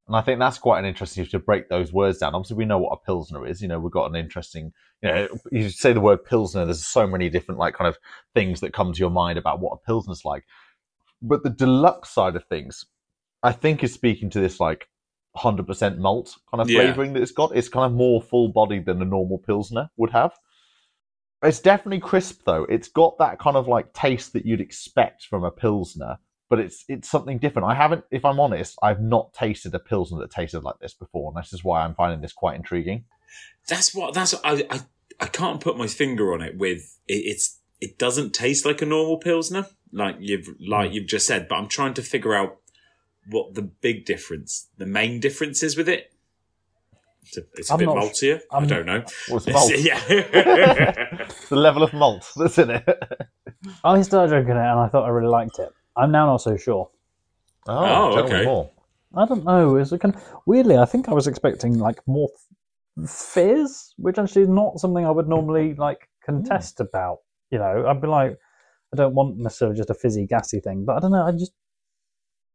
and 0.07 0.17
I 0.17 0.21
think 0.21 0.39
that's 0.39 0.59
quite 0.59 0.79
an 0.79 0.85
interesting 0.85 1.27
to 1.27 1.39
break 1.41 1.69
those 1.69 1.93
words 1.93 2.19
down. 2.19 2.35
Obviously, 2.35 2.57
we 2.57 2.65
know 2.65 2.79
what 2.79 2.93
a 2.93 3.05
pilsner 3.05 3.47
is. 3.47 3.61
You 3.61 3.69
know, 3.69 3.81
we've 3.81 3.93
got 3.93 4.11
an 4.11 4.17
interesting. 4.17 4.73
You 5.03 5.09
know, 5.09 5.29
you 5.51 5.71
say 5.71 5.93
the 5.93 6.01
word 6.01 6.25
pilsner. 6.25 6.65
There's 6.65 6.87
so 6.87 7.07
many 7.07 7.29
different 7.29 7.59
like 7.59 7.75
kind 7.75 7.89
of 7.89 7.99
things 8.35 8.61
that 8.61 8.73
come 8.73 8.93
to 8.93 8.99
your 8.99 9.11
mind 9.11 9.39
about 9.39 9.61
what 9.61 9.73
a 9.73 9.87
pilsner's 9.87 10.25
like. 10.25 10.45
But 11.21 11.43
the 11.43 11.51
deluxe 11.51 12.11
side 12.11 12.37
of 12.37 12.45
things, 12.45 12.85
I 13.43 13.53
think, 13.53 13.83
is 13.83 13.93
speaking 13.93 14.31
to 14.31 14.41
this 14.41 14.61
like 14.61 14.89
100% 15.37 15.99
malt 15.99 16.37
kind 16.51 16.61
of 16.61 16.71
Yeah. 16.71 16.83
flavoring 16.83 17.15
that 17.15 17.23
it's 17.23 17.33
got. 17.33 17.57
It's 17.57 17.69
kind 17.69 17.87
of 17.87 17.93
more 17.93 18.21
full 18.21 18.49
bodied 18.49 18.87
than 18.87 19.01
a 19.01 19.05
normal 19.05 19.39
pilsner 19.39 19.91
would 19.97 20.11
have. 20.11 20.33
It's 21.43 21.61
definitely 21.61 22.01
crisp 22.01 22.43
though. 22.45 22.65
It's 22.65 22.89
got 22.89 23.19
that 23.19 23.39
kind 23.39 23.57
of 23.57 23.67
like 23.67 23.93
taste 23.93 24.33
that 24.35 24.47
you'd 24.47 24.61
expect 24.61 25.25
from 25.25 25.43
a 25.43 25.51
pilsner, 25.51 26.19
but 26.49 26.61
it's 26.61 26.85
it's 26.89 27.11
something 27.11 27.39
different. 27.39 27.69
I 27.69 27.75
haven't, 27.75 28.05
if 28.11 28.25
I'm 28.25 28.39
honest, 28.39 28.79
I've 28.83 29.01
not 29.01 29.33
tasted 29.33 29.75
a 29.75 29.81
pilsner 29.81 30.21
that 30.21 30.31
tasted 30.31 30.63
like 30.63 30.79
this 30.81 30.95
before, 30.95 31.33
and 31.35 31.43
this 31.43 31.53
is 31.53 31.65
why 31.65 31.83
I'm 31.83 31.95
finding 31.95 32.21
this 32.21 32.33
quite 32.33 32.57
intriguing. 32.57 33.05
That's 33.69 33.95
what. 33.95 34.15
That's 34.15 34.35
what 34.35 34.45
I. 34.45 34.67
I. 34.71 34.81
I 35.21 35.27
can't 35.27 35.61
put 35.61 35.77
my 35.77 35.87
finger 35.87 36.33
on 36.33 36.43
it. 36.43 36.57
With 36.57 36.99
it, 37.09 37.15
it's. 37.27 37.59
It 37.81 37.99
doesn't 37.99 38.33
taste 38.33 38.65
like 38.65 38.81
a 38.81 38.87
normal 38.87 39.19
pilsner, 39.19 39.67
like 39.93 40.17
you've 40.21 40.47
like 40.61 40.93
mm. 40.93 40.95
you've 40.95 41.09
just 41.09 41.27
said. 41.27 41.49
But 41.49 41.57
I'm 41.57 41.69
trying 41.69 41.95
to 41.95 42.03
figure 42.03 42.35
out 42.35 42.59
what 43.31 43.55
the 43.55 43.63
big 43.63 44.05
difference, 44.05 44.69
the 44.79 44.87
main 44.87 45.21
difference 45.21 45.63
is 45.63 45.77
with 45.77 45.89
it. 45.89 46.13
It's 47.25 47.37
a, 47.39 47.43
it's 47.55 47.71
a 47.71 47.75
I'm 47.75 47.79
bit 47.79 47.89
maltier. 47.89 48.41
I 48.51 48.57
I'm- 48.57 48.67
don't 48.67 48.87
know. 48.87 49.05
Well, 49.29 49.37
it's 49.39 49.47
malt. 49.53 49.73
yeah. 49.79 50.01
the 51.49 51.57
level 51.57 51.83
of 51.83 51.93
malt 51.93 52.31
that's 52.37 52.59
in 52.59 52.71
it. 52.71 52.85
I 53.85 54.03
started 54.03 54.31
drinking 54.31 54.57
it 54.57 54.59
and 54.59 54.81
I 54.81 54.89
thought 54.89 55.05
I 55.05 55.09
really 55.11 55.29
liked 55.29 55.59
it. 55.59 55.71
I'm 55.97 56.11
now 56.11 56.27
not 56.27 56.39
so 56.39 56.57
sure. 56.57 56.91
Oh, 57.69 57.85
Oh, 58.17 58.19
okay. 58.25 58.45
more. 58.45 58.71
I 59.15 59.27
don't 59.27 59.45
know. 59.45 59.77
It's 59.77 59.93
a 59.93 59.99
kind 59.99 60.15
of, 60.17 60.23
weirdly, 60.47 60.77
I 60.79 60.85
think 60.85 61.09
I 61.09 61.13
was 61.13 61.27
expecting 61.27 61.79
like 61.79 62.01
more 62.09 62.29
fizz, 63.07 63.95
which 63.99 64.19
actually 64.19 64.43
is 64.43 64.49
not 64.49 64.81
something 64.81 65.07
I 65.07 65.11
would 65.11 65.29
normally 65.29 65.75
like 65.75 66.09
contest 66.25 66.79
hmm. 66.79 66.85
about. 66.85 67.19
You 67.51 67.59
know, 67.59 67.85
I'd 67.87 68.01
be 68.01 68.09
like, 68.09 68.39
I 68.93 68.97
don't 68.97 69.15
want 69.15 69.37
necessarily 69.39 69.77
just 69.77 69.91
a 69.91 69.95
fizzy, 69.95 70.27
gassy 70.27 70.61
thing, 70.61 70.85
but 70.85 70.97
I 70.97 71.01
don't 71.01 71.13
know. 71.13 71.27
I 71.27 71.33
just 71.33 71.53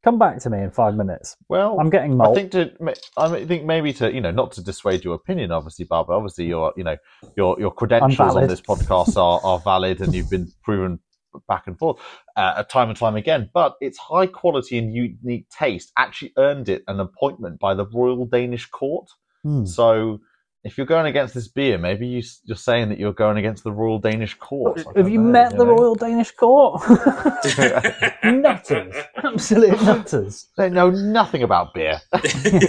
come 0.07 0.17
back 0.17 0.39
to 0.39 0.49
me 0.49 0.59
in 0.59 0.71
five 0.71 0.95
minutes. 0.95 1.35
Well, 1.49 1.77
I'm 1.79 1.89
getting 1.89 2.19
I 2.21 2.33
think 2.33 2.51
to, 2.51 2.71
I 3.17 3.45
think 3.45 3.65
maybe 3.65 3.91
to, 3.93 4.13
you 4.13 4.21
know, 4.21 4.31
not 4.31 4.53
to 4.53 4.63
dissuade 4.63 5.03
your 5.03 5.15
opinion, 5.15 5.51
obviously, 5.51 5.83
Barbara. 5.83 6.15
Obviously, 6.15 6.45
your, 6.45 6.73
you 6.77 6.83
know, 6.83 6.97
your 7.35 7.59
your 7.59 7.71
credentials 7.71 8.35
on 8.35 8.47
this 8.47 8.61
podcast 8.61 9.17
are, 9.17 9.41
are 9.43 9.59
valid, 9.59 9.99
and 9.99 10.13
you've 10.13 10.29
been 10.29 10.49
proven 10.63 10.99
back 11.47 11.67
and 11.67 11.77
forth 11.77 11.99
uh, 12.37 12.63
time 12.63 12.89
and 12.89 12.97
time 12.97 13.17
again. 13.17 13.49
But 13.53 13.75
its 13.81 13.97
high 13.97 14.27
quality 14.27 14.77
and 14.77 14.93
unique 14.93 15.49
taste 15.49 15.91
actually 15.97 16.31
earned 16.37 16.69
it 16.69 16.83
an 16.87 17.01
appointment 17.01 17.59
by 17.59 17.73
the 17.73 17.85
Royal 17.85 18.25
Danish 18.25 18.65
Court. 18.67 19.09
Hmm. 19.43 19.65
So, 19.65 20.21
if 20.67 20.77
you're 20.77 20.85
going 20.85 21.05
against 21.05 21.33
this 21.33 21.47
beer, 21.47 21.77
maybe 21.77 22.05
you, 22.05 22.21
you're 22.43 22.57
saying 22.57 22.89
that 22.89 22.99
you're 22.99 23.13
going 23.13 23.37
against 23.37 23.63
the 23.63 23.71
Royal 23.71 23.99
Danish 23.99 24.33
Court. 24.35 24.83
I 24.85 24.99
Have 24.99 25.09
you 25.09 25.21
know, 25.21 25.31
met 25.31 25.51
the 25.51 25.63
know. 25.63 25.77
Royal 25.77 25.95
Danish 25.95 26.31
Court? 26.31 26.81
nutters, 28.25 28.93
absolute 29.23 29.81
nutters. 29.81 30.47
They 30.57 30.69
know 30.69 30.89
nothing 30.89 31.41
about 31.41 31.73
beer. 31.73 32.01
They, 32.11 32.59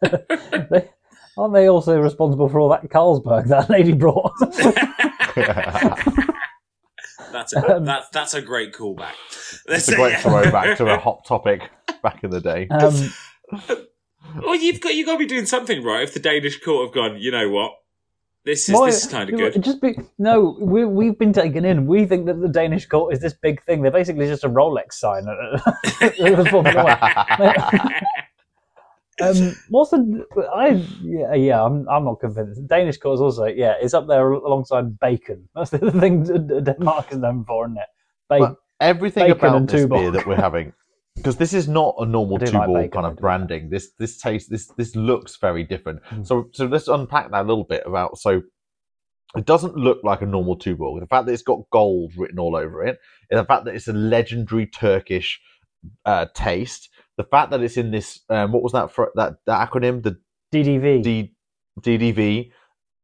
aren't 1.36 1.52
they 1.52 1.68
also 1.68 1.98
responsible 1.98 2.48
for 2.48 2.60
all 2.60 2.70
that 2.70 2.88
Carlsberg 2.88 3.48
that 3.48 3.68
lady 3.68 3.92
brought? 3.92 4.32
that's 7.30 7.54
a, 7.54 7.80
that's 7.82 8.08
that's 8.08 8.32
a 8.32 8.40
great 8.40 8.72
callback. 8.72 9.12
It's 9.66 9.88
a 9.88 9.96
great 9.96 10.18
throwback 10.20 10.78
to 10.78 10.86
a 10.86 10.98
hot 10.98 11.26
topic 11.26 11.70
back 12.02 12.24
in 12.24 12.30
the 12.30 12.40
day. 12.40 12.68
um, 12.68 13.86
Well, 14.36 14.54
you've 14.56 14.80
got 14.80 14.94
you 14.94 15.04
got 15.04 15.12
to 15.12 15.18
be 15.18 15.26
doing 15.26 15.46
something 15.46 15.82
right. 15.82 16.02
If 16.02 16.14
the 16.14 16.20
Danish 16.20 16.60
court 16.60 16.86
have 16.86 16.94
gone, 16.94 17.18
you 17.18 17.30
know 17.30 17.48
what? 17.50 17.72
This 18.44 18.68
is 18.68 18.74
Why- 18.74 18.86
this 18.86 19.04
is 19.04 19.10
kind 19.10 19.28
of 19.28 19.36
good. 19.36 19.62
Just 19.62 19.82
be, 19.82 19.96
no, 20.18 20.56
we, 20.60 20.84
we've 20.84 21.18
been 21.18 21.32
taken 21.32 21.64
in. 21.64 21.86
We 21.86 22.06
think 22.06 22.26
that 22.26 22.40
the 22.40 22.48
Danish 22.48 22.86
court 22.86 23.12
is 23.12 23.20
this 23.20 23.34
big 23.34 23.62
thing. 23.64 23.82
They're 23.82 23.90
basically 23.90 24.26
just 24.26 24.44
a 24.44 24.48
Rolex 24.48 24.94
sign 24.94 25.26
at, 25.28 25.66
at 26.02 26.16
the 26.16 28.00
Um, 29.20 29.54
what's 29.68 29.90
the? 29.90 30.24
I 30.54 30.68
yeah, 31.02 31.34
yeah 31.34 31.62
I'm 31.62 31.86
I'm 31.88 32.04
not 32.04 32.20
convinced. 32.20 32.66
Danish 32.66 32.96
court 32.96 33.16
is 33.16 33.20
also 33.20 33.44
yeah, 33.44 33.74
it's 33.80 33.92
up 33.92 34.06
there 34.08 34.32
alongside 34.32 34.98
bacon. 34.98 35.46
That's 35.54 35.70
the 35.70 35.86
other 35.86 36.00
thing 36.00 36.24
D- 36.24 36.60
Denmark 36.62 37.12
is 37.12 37.18
known 37.18 37.44
for, 37.44 37.66
isn't 37.66 37.76
it? 37.76 37.88
Bacon. 38.30 38.40
Well, 38.40 38.58
Everything 38.80 39.24
Bacon 39.24 39.38
about 39.38 39.56
and 39.56 39.68
this 39.68 39.86
beer 39.86 40.10
that 40.10 40.26
we're 40.26 40.36
having, 40.36 40.72
because 41.20 41.36
this 41.36 41.52
is 41.54 41.68
not 41.68 41.94
a 41.98 42.06
normal 42.06 42.38
do 42.38 42.46
like 42.46 42.68
bacon, 42.68 42.90
kind 42.90 43.06
of 43.06 43.16
branding. 43.16 43.70
This 43.70 43.90
this 43.98 44.18
taste 44.18 44.50
this 44.50 44.66
this 44.76 44.96
looks 44.96 45.36
very 45.36 45.64
different. 45.64 46.02
Mm. 46.10 46.26
So 46.26 46.48
so 46.52 46.66
let's 46.66 46.88
unpack 46.88 47.30
that 47.30 47.42
a 47.42 47.48
little 47.48 47.64
bit 47.64 47.82
about 47.86 48.18
so. 48.18 48.42
It 49.36 49.46
doesn't 49.46 49.76
look 49.76 50.00
like 50.02 50.22
a 50.22 50.26
normal 50.26 50.58
Tuborg. 50.58 50.98
The 50.98 51.06
fact 51.06 51.26
that 51.26 51.32
it's 51.32 51.42
got 51.42 51.60
gold 51.70 52.14
written 52.16 52.40
all 52.40 52.56
over 52.56 52.84
it, 52.84 52.98
and 53.30 53.38
the 53.38 53.44
fact 53.44 53.64
that 53.64 53.76
it's 53.76 53.86
a 53.86 53.92
legendary 53.92 54.66
Turkish 54.66 55.40
uh, 56.04 56.26
taste, 56.34 56.90
the 57.16 57.22
fact 57.22 57.52
that 57.52 57.62
it's 57.62 57.76
in 57.76 57.92
this 57.92 58.20
um, 58.28 58.50
what 58.50 58.64
was 58.64 58.72
that 58.72 58.90
for 58.90 59.12
that, 59.14 59.34
that 59.46 59.70
acronym 59.70 60.02
the 60.02 60.18
DDV. 60.52 61.02
D, 61.02 61.34
DDV, 61.80 62.50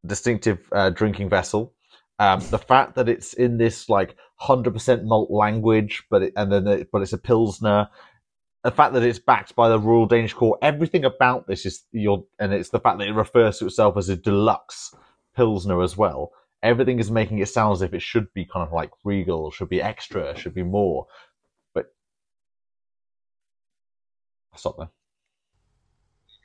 distinctive 0.05 0.59
uh, 0.73 0.91
drinking 0.91 1.29
vessel. 1.29 1.75
Um, 2.19 2.41
the 2.51 2.59
fact 2.59 2.95
that 2.95 3.09
it's 3.09 3.35
in 3.35 3.59
this 3.59 3.89
like 3.89 4.17
hundred 4.37 4.73
percent 4.73 5.05
malt 5.05 5.31
language, 5.31 6.05
but 6.11 6.23
it, 6.23 6.33
and 6.37 6.51
then 6.51 6.67
it, 6.67 6.89
but 6.91 7.03
it's 7.03 7.13
a 7.13 7.19
pilsner. 7.19 7.89
The 8.65 8.71
fact 8.71 8.95
that 8.95 9.03
it's 9.03 9.19
backed 9.19 9.55
by 9.55 9.69
the 9.69 9.79
Royal 9.79 10.07
Danish 10.07 10.33
Court, 10.33 10.59
everything 10.63 11.05
about 11.05 11.47
this 11.47 11.67
is 11.67 11.85
your, 11.93 12.25
and 12.39 12.53
it's 12.53 12.71
the 12.71 12.81
fact 12.81 12.99
that 12.99 13.07
it 13.07 13.13
refers 13.13 13.59
to 13.59 13.67
itself 13.67 13.97
as 13.97 14.09
a 14.09 14.17
deluxe 14.17 14.95
pilsner 15.37 15.83
as 15.83 15.97
well. 15.97 16.33
Everything 16.63 16.99
is 16.99 17.11
making 17.11 17.39
it 17.39 17.49
sound 17.49 17.75
as 17.75 17.83
if 17.83 17.95
it 17.95 18.03
should 18.03 18.33
be 18.35 18.45
kind 18.45 18.67
of 18.67 18.73
like 18.73 18.91
regal, 19.05 19.51
should 19.51 19.69
be 19.69 19.83
extra, 19.83 20.37
should 20.37 20.55
be 20.55 20.65
more. 20.65 21.07
But 21.75 21.93
I'll 24.53 24.59
stop 24.59 24.79
there. 24.79 24.89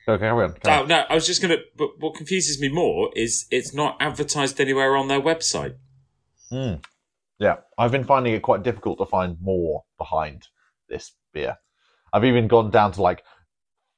Okay, 0.08 0.20
carry 0.20 0.44
on. 0.44 0.54
carry 0.54 0.76
on. 0.76 0.82
Oh 0.82 0.86
no, 0.86 1.04
I 1.08 1.14
was 1.14 1.26
just 1.26 1.40
gonna. 1.40 1.58
But 1.76 1.98
what 1.98 2.14
confuses 2.14 2.60
me 2.60 2.68
more 2.68 3.10
is 3.14 3.46
it's 3.50 3.72
not 3.74 3.96
advertised 4.00 4.60
anywhere 4.60 4.96
on 4.96 5.08
their 5.08 5.20
website. 5.20 5.74
Mm. 6.50 6.82
Yeah, 7.38 7.56
I've 7.78 7.92
been 7.92 8.04
finding 8.04 8.34
it 8.34 8.42
quite 8.42 8.62
difficult 8.62 8.98
to 8.98 9.06
find 9.06 9.36
more 9.40 9.84
behind 9.98 10.48
this 10.88 11.12
beer. 11.32 11.56
I've 12.12 12.24
even 12.24 12.48
gone 12.48 12.70
down 12.70 12.92
to 12.92 13.02
like 13.02 13.22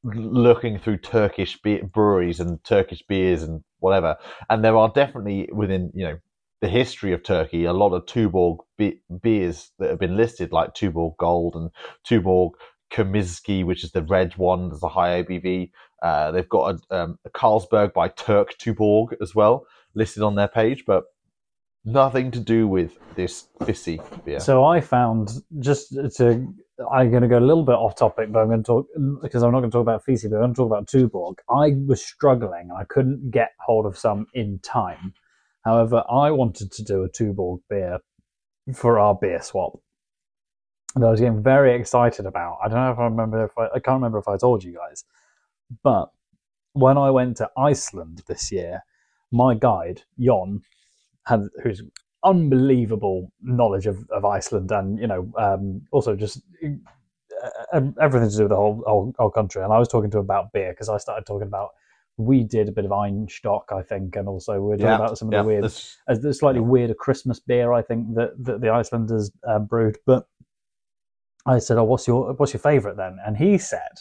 looking 0.05 0.79
through 0.79 0.99
Turkish 0.99 1.61
beer, 1.63 1.85
breweries 1.85 2.41
and 2.41 2.63
Turkish 2.65 3.03
beers 3.09 3.43
and 3.43 3.65
whatever, 3.79 4.17
and 4.51 4.65
there 4.65 4.77
are 4.77 4.91
definitely 4.95 5.49
within 5.53 5.91
you 5.95 6.05
know 6.05 6.19
the 6.61 6.69
history 6.69 7.13
of 7.13 7.23
Turkey 7.23 7.65
a 7.65 7.73
lot 7.73 7.93
of 7.93 8.07
Tuborg 8.07 8.59
be- 8.79 9.01
beers 9.23 9.71
that 9.79 9.91
have 9.91 9.99
been 9.99 10.17
listed, 10.17 10.53
like 10.53 10.75
Tuborg 10.75 11.17
Gold 11.19 11.57
and 11.57 11.71
Tuborg 12.09 12.53
Kırmızı, 12.91 13.65
which 13.67 13.85
is 13.85 13.93
the 13.93 14.03
red 14.03 14.33
one. 14.37 14.69
There's 14.69 14.83
a 14.83 14.89
high 14.89 15.23
ABV. 15.23 15.71
Uh, 16.05 16.31
they've 16.31 16.49
got 16.51 16.75
a, 16.91 16.95
um, 16.95 17.19
a 17.25 17.31
Carlsberg 17.31 17.95
by 17.95 18.09
Turk 18.09 18.59
Tuborg 18.59 19.15
as 19.23 19.35
well 19.35 19.67
listed 19.95 20.23
on 20.23 20.35
their 20.35 20.49
page, 20.49 20.85
but 20.87 21.05
nothing 21.85 22.31
to 22.31 22.41
do 22.41 22.69
with 22.69 22.93
this 23.15 23.49
fissy 23.61 23.99
beer. 24.25 24.39
So 24.39 24.65
I 24.65 24.83
found 24.83 25.31
just 25.61 25.95
to 26.17 26.47
I'm 26.93 27.11
going 27.11 27.23
to 27.23 27.29
go 27.29 27.39
a 27.39 27.41
little 27.41 27.65
bit 27.65 27.77
off 27.77 27.97
topic, 27.97 28.33
but 28.33 28.41
I'm 28.41 28.49
going 28.49 28.63
to 28.63 28.67
talk 28.67 28.87
because 29.23 29.43
I'm 29.43 29.53
not 29.53 29.61
going 29.61 29.71
to 29.71 29.75
talk 29.75 29.83
about 29.83 30.05
Fisi, 30.05 30.29
but 30.29 30.37
I'm 30.37 30.53
going 30.53 30.55
to 30.55 30.59
talk 30.59 30.67
about 30.67 30.89
Tuborg. 30.89 31.37
I 31.49 31.75
was 31.87 32.05
struggling; 32.05 32.69
and 32.71 32.79
I 32.79 32.85
couldn't 32.85 33.31
get 33.31 33.51
hold 33.61 33.87
of 33.87 33.97
some 33.97 34.27
in 34.35 34.59
time. 34.59 35.15
However, 35.65 36.03
I 36.11 36.33
wanted 36.33 36.71
to 36.73 36.83
do 36.83 37.03
a 37.05 37.09
Tuborg 37.09 37.61
beer 37.71 38.01
for 38.75 38.99
our 38.99 39.15
beer 39.15 39.41
swap, 39.41 39.79
and 40.95 41.05
I 41.05 41.11
was 41.11 41.21
getting 41.21 41.43
very 41.43 41.75
excited 41.75 42.27
about. 42.27 42.59
I 42.63 42.69
don't 42.69 42.79
know 42.79 42.93
if 42.93 42.99
I 42.99 43.05
remember 43.05 43.45
if 43.45 43.57
I, 43.57 43.67
I 43.67 43.79
can't 43.79 43.97
remember 43.97 44.19
if 44.19 44.29
I 44.29 44.37
told 44.37 44.65
you 44.65 44.75
guys, 44.75 45.05
but 45.83 46.11
when 46.73 46.99
I 46.99 47.11
went 47.11 47.37
to 47.39 47.51
Iceland 47.57 48.23
this 48.27 48.51
year, 48.53 48.85
my 49.33 49.55
guide 49.55 50.03
Jon 50.19 50.63
had 51.27 51.49
who's 51.63 51.83
unbelievable 52.25 53.31
knowledge 53.43 53.87
of, 53.87 54.09
of 54.11 54.25
Iceland 54.25 54.71
and 54.73 54.99
you 54.99 55.07
know 55.07 55.31
um, 55.39 55.83
also 55.93 56.17
just 56.17 56.41
uh, 57.73 57.81
everything 58.01 58.31
to 58.31 58.37
do 58.37 58.43
with 58.45 58.51
the 58.51 58.57
whole, 58.57 58.83
whole 58.87 59.15
whole 59.19 59.31
country. 59.31 59.63
And 59.63 59.73
I 59.73 59.79
was 59.79 59.89
talking 59.89 60.11
to 60.11 60.19
him 60.19 60.25
about 60.25 60.53
beer 60.53 60.73
because 60.73 60.89
I 60.89 60.99
started 60.99 61.27
talking 61.27 61.49
about 61.49 61.71
we 62.17 62.45
did 62.45 62.69
a 62.69 62.73
bit 62.73 62.85
of 62.85 62.93
Einstök, 62.93 63.73
I 63.73 63.83
think, 63.83 64.15
and 64.17 64.29
also 64.29 64.55
we 64.55 64.61
were 64.61 64.77
talking 64.77 64.87
Yeah, 64.91 64.95
about 64.97 65.19
some 65.19 65.29
of 65.29 65.33
yeah, 65.33 65.43
the 65.43 65.49
weird, 65.49 65.65
this- 65.65 65.97
uh, 66.07 66.15
the 66.15 66.33
slightly 66.33 66.61
weirder 66.61 66.95
Christmas 66.95 67.41
beer 67.41 67.73
I 67.73 67.83
think 67.83 68.15
that, 68.15 68.33
that 68.45 68.61
the 68.61 68.71
Icelanders 68.71 69.33
uh, 69.47 69.59
brewed. 69.59 69.99
But 70.07 70.27
I 71.47 71.59
said, 71.59 71.77
"Oh, 71.77 71.85
what's 71.85 72.07
your 72.07 72.33
what's 72.35 72.53
your 72.53 72.61
favourite 72.61 72.97
then?" 72.97 73.19
And 73.27 73.37
he 73.37 73.59
said, 73.59 74.01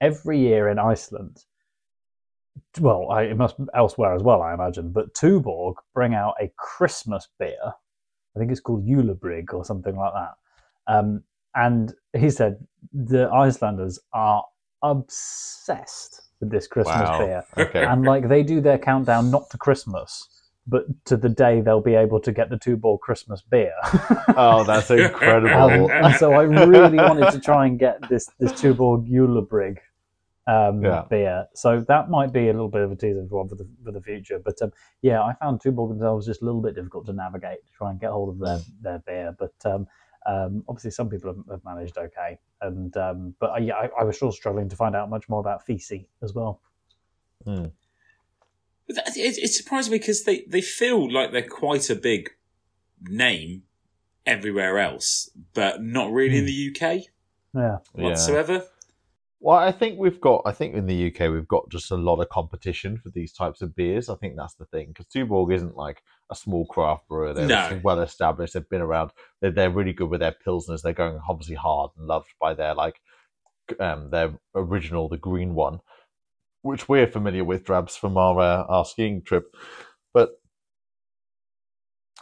every 0.00 0.38
year 0.38 0.68
in 0.68 0.78
Iceland, 0.78 1.44
well, 2.80 3.10
I, 3.10 3.22
it 3.22 3.36
must 3.36 3.58
be 3.58 3.64
elsewhere 3.74 4.14
as 4.14 4.22
well, 4.22 4.42
I 4.42 4.54
imagine. 4.54 4.90
But 4.90 5.14
Tuborg 5.14 5.74
bring 5.94 6.14
out 6.14 6.34
a 6.40 6.52
Christmas 6.56 7.28
beer. 7.38 7.56
I 7.64 8.38
think 8.38 8.50
it's 8.50 8.60
called 8.60 8.86
Julebryg 8.86 9.52
or 9.52 9.64
something 9.64 9.96
like 9.96 10.12
that. 10.12 10.34
Um, 10.86 11.22
and 11.54 11.92
he 12.16 12.30
said 12.30 12.64
the 12.92 13.28
Icelanders 13.30 13.98
are 14.12 14.44
obsessed 14.82 16.22
with 16.40 16.50
this 16.50 16.66
Christmas 16.66 17.08
wow. 17.08 17.18
beer, 17.18 17.44
Okay. 17.58 17.84
and 17.84 18.04
like 18.04 18.28
they 18.28 18.42
do 18.42 18.60
their 18.60 18.78
countdown 18.78 19.30
not 19.30 19.50
to 19.50 19.58
Christmas, 19.58 20.28
but 20.66 20.84
to 21.06 21.16
the 21.16 21.28
day 21.28 21.60
they'll 21.60 21.80
be 21.80 21.94
able 21.94 22.20
to 22.20 22.32
get 22.32 22.48
the 22.48 22.56
Tuborg 22.56 23.00
Christmas 23.00 23.42
beer. 23.42 23.72
oh, 24.36 24.62
that's 24.64 24.90
incredible. 24.90 25.90
Um, 25.90 26.12
so 26.14 26.32
I 26.32 26.42
really 26.42 26.98
wanted 26.98 27.32
to 27.32 27.40
try 27.40 27.66
and 27.66 27.78
get 27.78 28.08
this 28.08 28.30
this 28.38 28.52
Tuborg 28.52 29.10
Julebryg 29.10 29.78
um, 30.48 30.82
Yeah. 30.82 31.04
beer. 31.10 31.46
So 31.54 31.80
that 31.88 32.08
might 32.10 32.32
be 32.32 32.48
a 32.48 32.52
little 32.52 32.68
bit 32.70 32.80
of 32.82 32.90
a 32.90 32.96
teaser 32.96 33.24
for 33.28 33.36
one 33.38 33.48
for 33.48 33.54
the 33.54 33.68
for 33.84 33.92
the 33.92 34.00
future. 34.00 34.38
But 34.44 34.60
um, 34.62 34.72
yeah, 35.02 35.22
I 35.22 35.34
found 35.34 35.60
two 35.60 35.70
Tuborg 35.72 35.90
themselves 35.90 36.26
just 36.26 36.42
a 36.42 36.44
little 36.44 36.62
bit 36.62 36.74
difficult 36.74 37.06
to 37.06 37.12
navigate 37.12 37.64
to 37.66 37.72
try 37.72 37.90
and 37.90 38.00
get 38.00 38.10
hold 38.10 38.30
of 38.30 38.38
their 38.40 38.60
their 38.80 38.98
beer. 39.06 39.36
But 39.38 39.54
um, 39.64 39.86
um, 40.26 40.64
obviously, 40.68 40.90
some 40.90 41.08
people 41.08 41.32
have, 41.34 41.44
have 41.50 41.64
managed 41.64 41.96
okay. 41.98 42.38
And 42.60 42.96
um, 42.96 43.34
but 43.38 43.50
I, 43.50 43.58
yeah, 43.58 43.74
I, 43.74 43.88
I 44.00 44.04
was 44.04 44.16
still 44.16 44.32
struggling 44.32 44.68
to 44.70 44.76
find 44.76 44.96
out 44.96 45.08
much 45.10 45.28
more 45.28 45.40
about 45.40 45.66
Fisi 45.66 46.06
as 46.22 46.34
well. 46.34 46.60
Hmm. 47.44 47.66
But 48.86 48.96
that- 48.96 49.16
It, 49.16 49.38
it 49.38 49.48
surprised 49.52 49.90
me 49.90 49.98
because 49.98 50.24
they, 50.24 50.44
they 50.48 50.60
feel 50.62 51.12
like 51.12 51.30
they're 51.32 51.42
quite 51.46 51.90
a 51.90 51.94
big 51.94 52.30
name 53.02 53.62
everywhere 54.26 54.78
else, 54.78 55.30
but 55.54 55.82
not 55.82 56.10
really 56.10 56.38
in 56.38 56.46
the 56.46 56.70
UK 56.74 57.04
Yeah, 57.54 57.78
Yeah. 57.94 58.14
Well, 59.40 59.56
I 59.56 59.70
think 59.70 59.98
we've 60.00 60.20
got. 60.20 60.42
I 60.46 60.52
think 60.52 60.74
in 60.74 60.86
the 60.86 61.06
UK 61.08 61.30
we've 61.30 61.46
got 61.46 61.68
just 61.70 61.92
a 61.92 61.96
lot 61.96 62.20
of 62.20 62.28
competition 62.28 62.98
for 62.98 63.10
these 63.10 63.32
types 63.32 63.62
of 63.62 63.74
beers. 63.76 64.08
I 64.08 64.16
think 64.16 64.34
that's 64.36 64.54
the 64.54 64.64
thing 64.66 64.88
because 64.88 65.06
Tuborg 65.06 65.54
isn't 65.54 65.76
like 65.76 66.02
a 66.30 66.34
small 66.34 66.66
craft 66.66 67.06
brewer. 67.08 67.32
They're 67.32 67.46
No. 67.46 67.80
well 67.84 68.00
established. 68.00 68.54
They've 68.54 68.68
been 68.68 68.80
around. 68.80 69.12
They're, 69.40 69.52
they're 69.52 69.70
really 69.70 69.92
good 69.92 70.10
with 70.10 70.20
their 70.20 70.34
pilsners. 70.44 70.82
They're 70.82 70.92
going 70.92 71.20
obviously 71.28 71.54
hard 71.54 71.92
and 71.96 72.06
loved 72.08 72.28
by 72.40 72.54
their 72.54 72.74
like 72.74 73.00
um 73.78 74.10
their 74.10 74.34
original, 74.56 75.08
the 75.08 75.18
green 75.18 75.54
one, 75.54 75.80
which 76.62 76.88
we're 76.88 77.06
familiar 77.06 77.44
with, 77.44 77.64
Drabs 77.64 77.96
from 77.96 78.16
our 78.16 78.40
uh, 78.40 78.64
our 78.68 78.84
skiing 78.84 79.22
trip. 79.22 79.54
But 80.12 80.30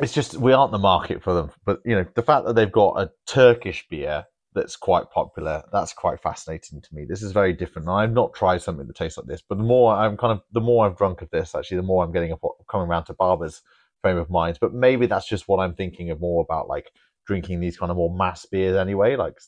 it's 0.01 0.13
just 0.13 0.35
we 0.37 0.53
aren't 0.53 0.73
the 0.73 0.79
market 0.79 1.23
for 1.23 1.33
them. 1.33 1.51
But 1.65 1.81
you 1.87 1.95
know 1.95 2.05
the 2.15 2.23
fact 2.23 2.45
that 2.45 2.55
they've 2.55 2.71
got 2.71 3.01
a 3.01 3.11
Turkish 3.27 3.87
beer 3.89 4.27
that's 4.57 4.75
quite 4.75 5.11
popular. 5.11 5.63
That's 5.73 5.93
quite 5.93 6.21
fascinating 6.21 6.81
to 6.81 6.89
me. 6.95 7.05
This 7.05 7.23
is 7.23 7.31
very 7.31 7.53
different. 7.53 7.89
I've 7.89 8.13
not 8.13 8.35
tried 8.35 8.63
something 8.63 8.87
that 8.87 8.97
tastes 8.97 9.19
like 9.19 9.27
this, 9.27 9.43
but 9.47 9.59
the 9.59 9.65
more 9.65 9.95
I'm 9.95 10.17
kind 10.17 10.33
of 10.33 10.41
the 10.53 10.61
more 10.61 10.87
I've 10.87 10.97
drunk 10.97 11.23
of 11.23 11.31
this, 11.31 11.55
actually, 11.55 11.77
the 11.77 11.83
more 11.85 12.03
I'm 12.03 12.13
getting 12.13 12.33
a, 12.33 12.37
coming 12.69 12.89
around 12.89 13.05
to 13.05 13.15
Barber's 13.15 13.63
frame 14.03 14.17
of 14.17 14.31
mind. 14.31 14.59
But 14.61 14.75
maybe 14.75 15.07
that's 15.07 15.29
just 15.29 15.47
what 15.47 15.59
I'm 15.61 15.75
thinking 15.75 16.11
of 16.11 16.21
more 16.21 16.43
about, 16.43 16.69
like 16.69 16.91
drinking 17.27 17.61
these 17.61 17.79
kind 17.79 17.91
of 17.91 17.97
more 17.97 18.13
mass 18.13 18.47
beers 18.47 18.77
anyway. 18.77 19.15
Like 19.17 19.39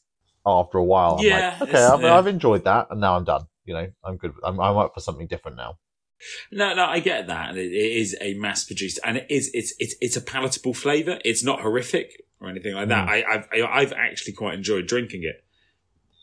after 0.46 0.78
a 0.78 0.84
while, 0.84 1.16
I'm 1.16 1.26
Yeah, 1.26 1.56
like, 1.60 1.68
okay, 1.68 1.82
I've. 1.82 2.04
I've 2.04 2.26
enjoyed 2.26 2.64
that, 2.64 2.88
and 2.90 3.00
now 3.00 3.16
I'm 3.16 3.24
done. 3.24 3.46
You 3.64 3.74
know, 3.74 3.86
I'm 4.04 4.16
good. 4.18 4.34
I'm, 4.44 4.60
I'm 4.60 4.76
up 4.76 4.92
for 4.94 5.00
something 5.00 5.26
different 5.26 5.56
now. 5.56 5.78
No, 6.50 6.74
no, 6.74 6.84
I 6.84 7.00
get 7.00 7.26
that. 7.28 7.56
It, 7.56 7.72
is 7.72 8.16
a 8.20 8.34
mass 8.34 8.64
produced, 8.64 8.98
and 9.04 9.18
it 9.18 9.26
is 9.30 9.50
it's 9.54 9.74
it's 9.78 9.94
it's 10.00 10.16
a 10.16 10.20
palatable 10.20 10.74
flavour. 10.74 11.18
It's 11.24 11.44
not 11.44 11.60
horrific 11.60 12.24
or 12.40 12.48
anything 12.48 12.74
like 12.74 12.88
that. 12.88 13.08
Mm. 13.08 13.10
I, 13.10 13.24
I've 13.34 13.48
I- 13.52 13.80
I've 13.80 13.92
actually 13.92 14.32
quite 14.34 14.54
enjoyed 14.54 14.86
drinking 14.86 15.22
it. 15.24 15.44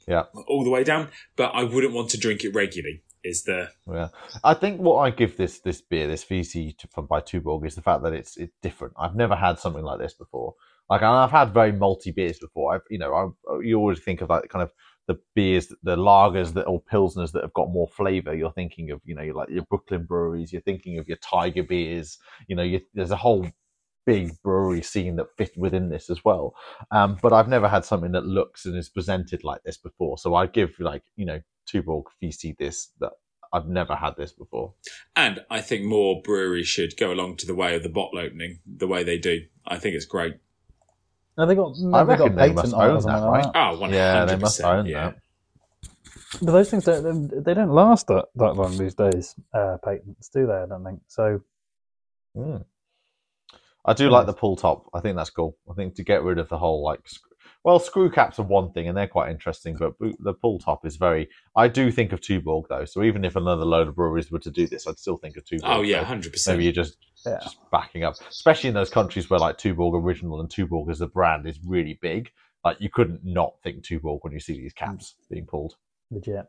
Yeah. 0.08 0.26
all 0.48 0.64
the 0.64 0.70
way 0.70 0.84
down, 0.84 1.10
but 1.36 1.56
I 1.56 1.64
wouldn't 1.64 1.92
want 1.94 2.10
to 2.12 2.20
drink 2.20 2.44
it 2.44 2.54
regularly. 2.54 3.02
Is 3.24 3.44
the 3.46 3.70
Yeah, 3.92 4.10
I 4.44 4.54
think 4.54 4.80
what 4.80 4.98
I 4.98 5.10
give 5.10 5.36
this 5.36 5.58
this 5.60 5.82
beer, 5.82 6.08
this 6.08 6.24
VC 6.24 6.78
to, 6.78 6.88
from 6.90 7.08
by 7.08 7.22
Tuborg, 7.22 7.66
is 7.66 7.74
the 7.74 7.82
fact 7.82 8.04
that 8.04 8.14
it's 8.14 8.38
it's 8.38 8.54
different. 8.62 8.94
I've 9.00 9.16
never 9.16 9.36
had 9.36 9.58
something 9.58 9.84
like 9.84 10.00
this 10.00 10.14
before. 10.14 10.54
Like 10.92 11.02
I've 11.02 11.32
had 11.32 11.56
very 11.56 11.74
malty 11.74 12.14
beers 12.14 12.38
before. 12.38 12.76
I've 12.76 12.82
you 12.92 13.00
know 13.00 13.34
I 13.50 13.60
you 13.64 13.80
always 13.80 14.00
think 14.00 14.22
of 14.22 14.28
that 14.28 14.48
kind 14.50 14.62
of 14.62 14.72
the 15.08 15.18
beers, 15.36 15.72
the 15.84 15.96
lagers 15.96 16.54
that 16.54 16.64
or 16.64 16.82
pilsners 16.82 17.32
that 17.32 17.44
have 17.44 17.54
got 17.54 17.70
more 17.70 17.88
flavour. 17.88 18.34
You're 18.34 18.52
thinking 18.52 18.92
of, 18.92 19.02
you 19.06 19.16
know, 19.16 19.24
like 19.36 19.50
your 19.50 19.64
Brooklyn 19.64 20.06
breweries. 20.06 20.52
You're 20.52 20.62
thinking 20.62 20.98
of 20.98 21.08
your 21.08 21.18
Tiger 21.18 21.64
beers. 21.64 22.18
You 22.48 22.56
know, 22.56 22.64
you, 22.64 22.82
there's 22.94 23.12
a 23.12 23.18
whole 23.18 23.48
big 24.06 24.32
brewery 24.44 24.82
scene 24.82 25.16
that 25.16 25.36
fit 25.38 25.52
within 25.58 25.90
this 25.90 26.10
as 26.10 26.24
well. 26.24 26.56
Um, 26.92 27.18
but 27.22 27.34
I've 27.34 27.48
never 27.48 27.68
had 27.68 27.86
something 27.86 28.12
that 28.12 28.26
looks 28.26 28.66
and 28.66 28.78
is 28.78 28.90
presented 28.90 29.44
like 29.44 29.64
this 29.64 29.78
before. 29.78 30.18
So 30.18 30.36
I 30.36 30.48
give 30.48 30.72
like 30.80 31.04
you 31.16 31.26
know 31.26 31.42
Tuborg 31.72 32.04
VC 32.22 32.58
this 32.58 32.92
that 33.00 33.14
I've 33.54 33.68
never 33.68 33.96
had 33.96 34.16
this 34.18 34.34
before. 34.34 34.74
And 35.16 35.44
I 35.50 35.62
think 35.62 35.86
more 35.86 36.22
breweries 36.22 36.68
should 36.68 36.98
go 36.98 37.12
along 37.12 37.38
to 37.38 37.46
the 37.46 37.56
way 37.56 37.76
of 37.76 37.84
the 37.84 37.90
bottle 37.90 38.20
opening, 38.20 38.60
the 38.66 38.88
way 38.88 39.04
they 39.04 39.18
do. 39.18 39.42
I 39.66 39.78
think 39.78 39.96
it's 39.96 40.06
great. 40.06 40.36
No, 41.38 41.46
they 41.46 41.56
got. 41.56 41.76
I 41.94 42.04
they 42.06 42.16
got 42.16 42.34
reckon 42.34 42.36
they 42.36 42.50
patent 42.50 42.56
must 42.56 42.74
on 42.74 42.82
it 42.82 42.92
or 42.94 42.96
own 42.96 43.02
something 43.02 43.22
that, 43.22 43.28
like 43.28 43.46
right? 43.46 43.74
Oh, 43.74 43.78
100%. 43.78 43.92
Yeah, 43.92 44.26
they 44.26 44.36
must 44.38 44.62
own 44.62 44.86
yeah. 44.86 45.12
that. 45.12 45.20
But 46.42 46.52
those 46.52 46.70
things 46.70 46.86
don't 46.86 47.44
they 47.44 47.54
don't 47.54 47.72
last 47.72 48.08
that, 48.08 48.26
that 48.36 48.56
long 48.56 48.78
these 48.78 48.96
days. 48.96 49.36
Uh, 49.54 49.78
patents 49.84 50.30
do 50.30 50.48
they? 50.48 50.54
I 50.54 50.66
don't 50.66 50.84
think 50.84 51.02
so. 51.08 51.42
Mm. 52.36 52.66
I 53.86 53.94
do 53.94 54.10
like 54.10 54.26
the 54.26 54.34
pull 54.34 54.56
top. 54.56 54.90
I 54.94 55.00
think 55.00 55.16
that's 55.16 55.30
cool. 55.30 55.56
I 55.70 55.74
think 55.74 55.96
to 55.96 56.04
get 56.04 56.24
rid 56.24 56.40
of 56.40 56.50
the 56.50 56.58
whole 56.58 56.84
like, 56.84 57.08
sc- 57.08 57.22
well, 57.66 57.80
screw 57.80 58.12
caps 58.12 58.38
are 58.38 58.44
one 58.44 58.72
thing 58.72 58.88
and 58.88 58.96
they're 58.96 59.08
quite 59.08 59.32
interesting, 59.32 59.76
but 59.76 59.94
the 60.20 60.34
pull 60.36 60.60
top 60.60 60.86
is 60.86 60.98
very. 60.98 61.28
I 61.56 61.68
do 61.68 61.90
think 61.92 62.14
of 62.14 62.22
Tuborg 62.22 62.68
though. 62.70 62.86
So 62.86 63.02
even 63.04 63.26
if 63.26 63.36
another 63.36 63.66
load 63.66 63.88
of 63.88 63.96
breweries 63.96 64.30
were 64.32 64.38
to 64.40 64.52
do 64.52 64.68
this, 64.68 64.86
I'd 64.88 65.00
still 65.00 65.18
think 65.18 65.36
of 65.36 65.44
Tuborg. 65.46 65.62
Oh, 65.64 65.82
yeah, 65.82 66.08
So 66.08 66.14
100%. 66.30 66.48
maybe 66.52 66.64
you're 66.66 66.74
just 66.74 66.98
Yeah. 67.26 67.40
just 67.42 67.58
backing 67.72 68.04
up, 68.04 68.16
especially 68.30 68.68
in 68.68 68.76
those 68.76 68.92
countries 68.92 69.32
where 69.32 69.40
like 69.40 69.58
Tuborg 69.58 70.00
Original 70.00 70.40
and 70.40 70.48
Tuborg 70.48 70.92
as 70.92 71.02
a 71.02 71.08
brand 71.08 71.48
is 71.48 71.60
really 71.66 71.98
big. 72.02 72.30
Like 72.64 72.80
you 72.80 72.90
couldn't 72.92 73.22
not 73.26 73.56
think 73.64 73.84
Tuborg 73.84 74.20
when 74.22 74.32
you 74.32 74.40
see 74.40 74.54
these 74.54 74.74
caps 74.74 75.16
being 75.32 75.48
pulled. 75.48 75.76
Legit. 76.12 76.46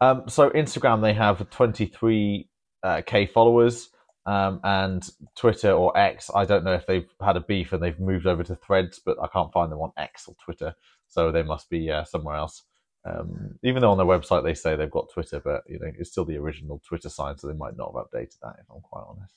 Um, 0.00 0.22
so 0.26 0.48
Instagram, 0.50 1.02
they 1.02 1.12
have 1.12 1.38
23k 1.50 2.48
uh, 2.82 3.02
K 3.06 3.26
followers, 3.26 3.90
um, 4.26 4.60
and 4.64 5.08
Twitter 5.36 5.72
or 5.72 5.96
X. 5.96 6.30
I 6.34 6.44
don't 6.44 6.64
know 6.64 6.74
if 6.74 6.86
they've 6.86 7.08
had 7.20 7.36
a 7.36 7.40
beef 7.40 7.72
and 7.72 7.82
they've 7.82 7.98
moved 7.98 8.26
over 8.26 8.42
to 8.44 8.56
Threads, 8.56 9.00
but 9.04 9.16
I 9.22 9.26
can't 9.28 9.52
find 9.52 9.70
them 9.70 9.80
on 9.80 9.92
X 9.96 10.28
or 10.28 10.36
Twitter, 10.42 10.74
so 11.08 11.32
they 11.32 11.42
must 11.42 11.68
be 11.70 11.90
uh, 11.90 12.04
somewhere 12.04 12.36
else. 12.36 12.62
Um, 13.04 13.58
even 13.64 13.82
though 13.82 13.90
on 13.90 13.98
their 13.98 14.06
website 14.06 14.44
they 14.44 14.54
say 14.54 14.76
they've 14.76 14.90
got 14.90 15.12
Twitter, 15.12 15.40
but 15.40 15.62
you 15.68 15.78
know 15.80 15.90
it's 15.98 16.10
still 16.10 16.24
the 16.24 16.38
original 16.38 16.80
Twitter 16.86 17.08
sign, 17.08 17.36
so 17.36 17.48
they 17.48 17.54
might 17.54 17.76
not 17.76 17.92
have 17.94 18.06
updated 18.06 18.38
that. 18.42 18.56
If 18.60 18.66
I'm 18.72 18.80
quite 18.80 19.04
honest. 19.08 19.34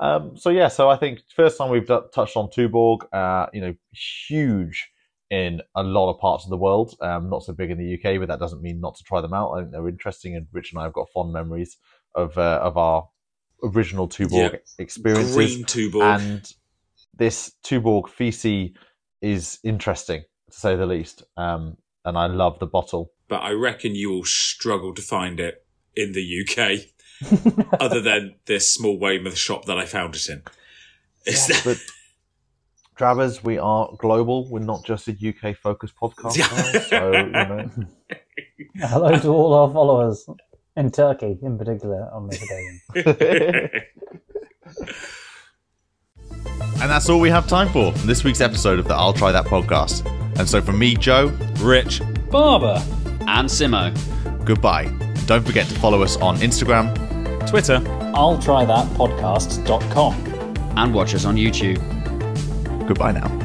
Um, 0.00 0.36
so 0.36 0.50
yeah, 0.50 0.68
so 0.68 0.90
I 0.90 0.96
think 0.96 1.20
first 1.34 1.56
time 1.56 1.70
we've 1.70 1.86
d- 1.86 1.98
touched 2.14 2.36
on 2.36 2.48
Tuborg, 2.48 3.06
uh, 3.12 3.46
you 3.52 3.60
know, 3.60 3.74
huge 3.92 4.90
in 5.30 5.62
a 5.74 5.82
lot 5.82 6.12
of 6.12 6.20
parts 6.20 6.44
of 6.44 6.50
the 6.50 6.56
world. 6.56 6.94
Um, 7.00 7.30
not 7.30 7.42
so 7.42 7.52
big 7.52 7.70
in 7.70 7.78
the 7.78 7.94
UK, 7.94 8.20
but 8.20 8.28
that 8.28 8.38
doesn't 8.38 8.62
mean 8.62 8.80
not 8.80 8.96
to 8.96 9.04
try 9.04 9.20
them 9.20 9.32
out. 9.32 9.52
I 9.52 9.60
think 9.60 9.72
they're 9.72 9.88
interesting, 9.88 10.36
and 10.36 10.46
Rich 10.52 10.72
and 10.72 10.80
I 10.80 10.84
have 10.84 10.92
got 10.92 11.10
fond 11.10 11.32
memories 11.32 11.78
of 12.14 12.36
uh, 12.36 12.60
of 12.62 12.76
our 12.76 13.08
original 13.64 14.08
Tuborg 14.08 14.52
Yeah. 14.52 14.58
experiences. 14.78 15.34
Green 15.34 15.64
Tuborg. 15.64 16.20
And 16.20 16.52
this 17.16 17.52
Tuborg 17.64 18.04
Fisi 18.08 18.74
is 19.20 19.58
interesting 19.64 20.22
to 20.50 20.58
say 20.58 20.76
the 20.76 20.86
least. 20.86 21.22
Um, 21.36 21.76
and 22.04 22.18
I 22.18 22.26
love 22.26 22.58
the 22.58 22.66
bottle. 22.66 23.10
but 23.28 23.40
I 23.42 23.52
reckon 23.52 23.94
you 23.94 24.10
will 24.10 24.24
struggle 24.24 24.94
to 24.94 25.00
find 25.02 25.40
it 25.40 25.64
in 25.96 26.12
the 26.12 26.42
UK, 26.42 26.86
other 27.80 28.00
than 28.02 28.34
this 28.46 28.72
small 28.74 28.98
Weymouth 28.98 29.38
shop 29.38 29.64
that 29.64 29.78
I 29.78 29.86
found 29.86 30.14
it 30.16 30.28
in. 30.28 30.42
Is 31.26 31.46
that- 31.46 31.62
But 31.64 31.78
Travers, 32.96 33.42
we 33.42 33.58
are 33.58 33.88
global. 33.98 34.48
We're 34.50 34.60
not 34.60 34.84
just 34.84 35.08
a 35.08 35.12
UK 35.12 35.56
focused 35.56 35.94
podcast. 36.00 36.38
now, 36.38 36.80
so 36.80 37.12
you 37.12 37.26
know, 37.30 37.70
Hello 38.88 39.18
to 39.18 39.28
all 39.28 39.54
our 39.54 39.72
followers 39.72 40.24
in 40.76 40.90
Turkey, 40.90 41.38
in 41.42 41.56
particular, 41.58 42.08
on 42.12 42.28
this 42.28 42.42
occasion. 42.42 43.70
And 46.80 46.90
that's 46.90 47.08
all 47.08 47.18
we 47.20 47.30
have 47.30 47.46
time 47.46 47.68
for 47.70 47.92
for 47.92 48.06
this 48.06 48.24
week's 48.24 48.40
episode 48.42 48.78
of 48.78 48.86
the 48.86 48.94
I'll 48.94 49.12
Try 49.14 49.32
That 49.32 49.46
podcast. 49.46 50.04
And 50.38 50.46
so 50.48 50.60
from 50.60 50.78
me, 50.78 50.94
Joe, 50.96 51.28
Rich. 51.60 52.02
Barber. 52.30 52.82
and 53.26 53.48
Simo. 53.48 53.94
goodbye. 54.44 54.86
Don't 55.26 55.46
forget 55.46 55.66
to 55.68 55.74
follow 55.78 56.02
us 56.02 56.16
on 56.18 56.36
Instagram. 56.38 56.92
Twitter. 57.48 57.80
I'll 58.14 58.38
try 58.38 58.64
that 58.66 58.86
podcast.com. 58.98 60.14
And 60.76 60.92
watch 60.92 61.14
us 61.14 61.24
on 61.24 61.36
YouTube. 61.36 61.78
Goodbye 62.86 63.12
now. 63.12 63.43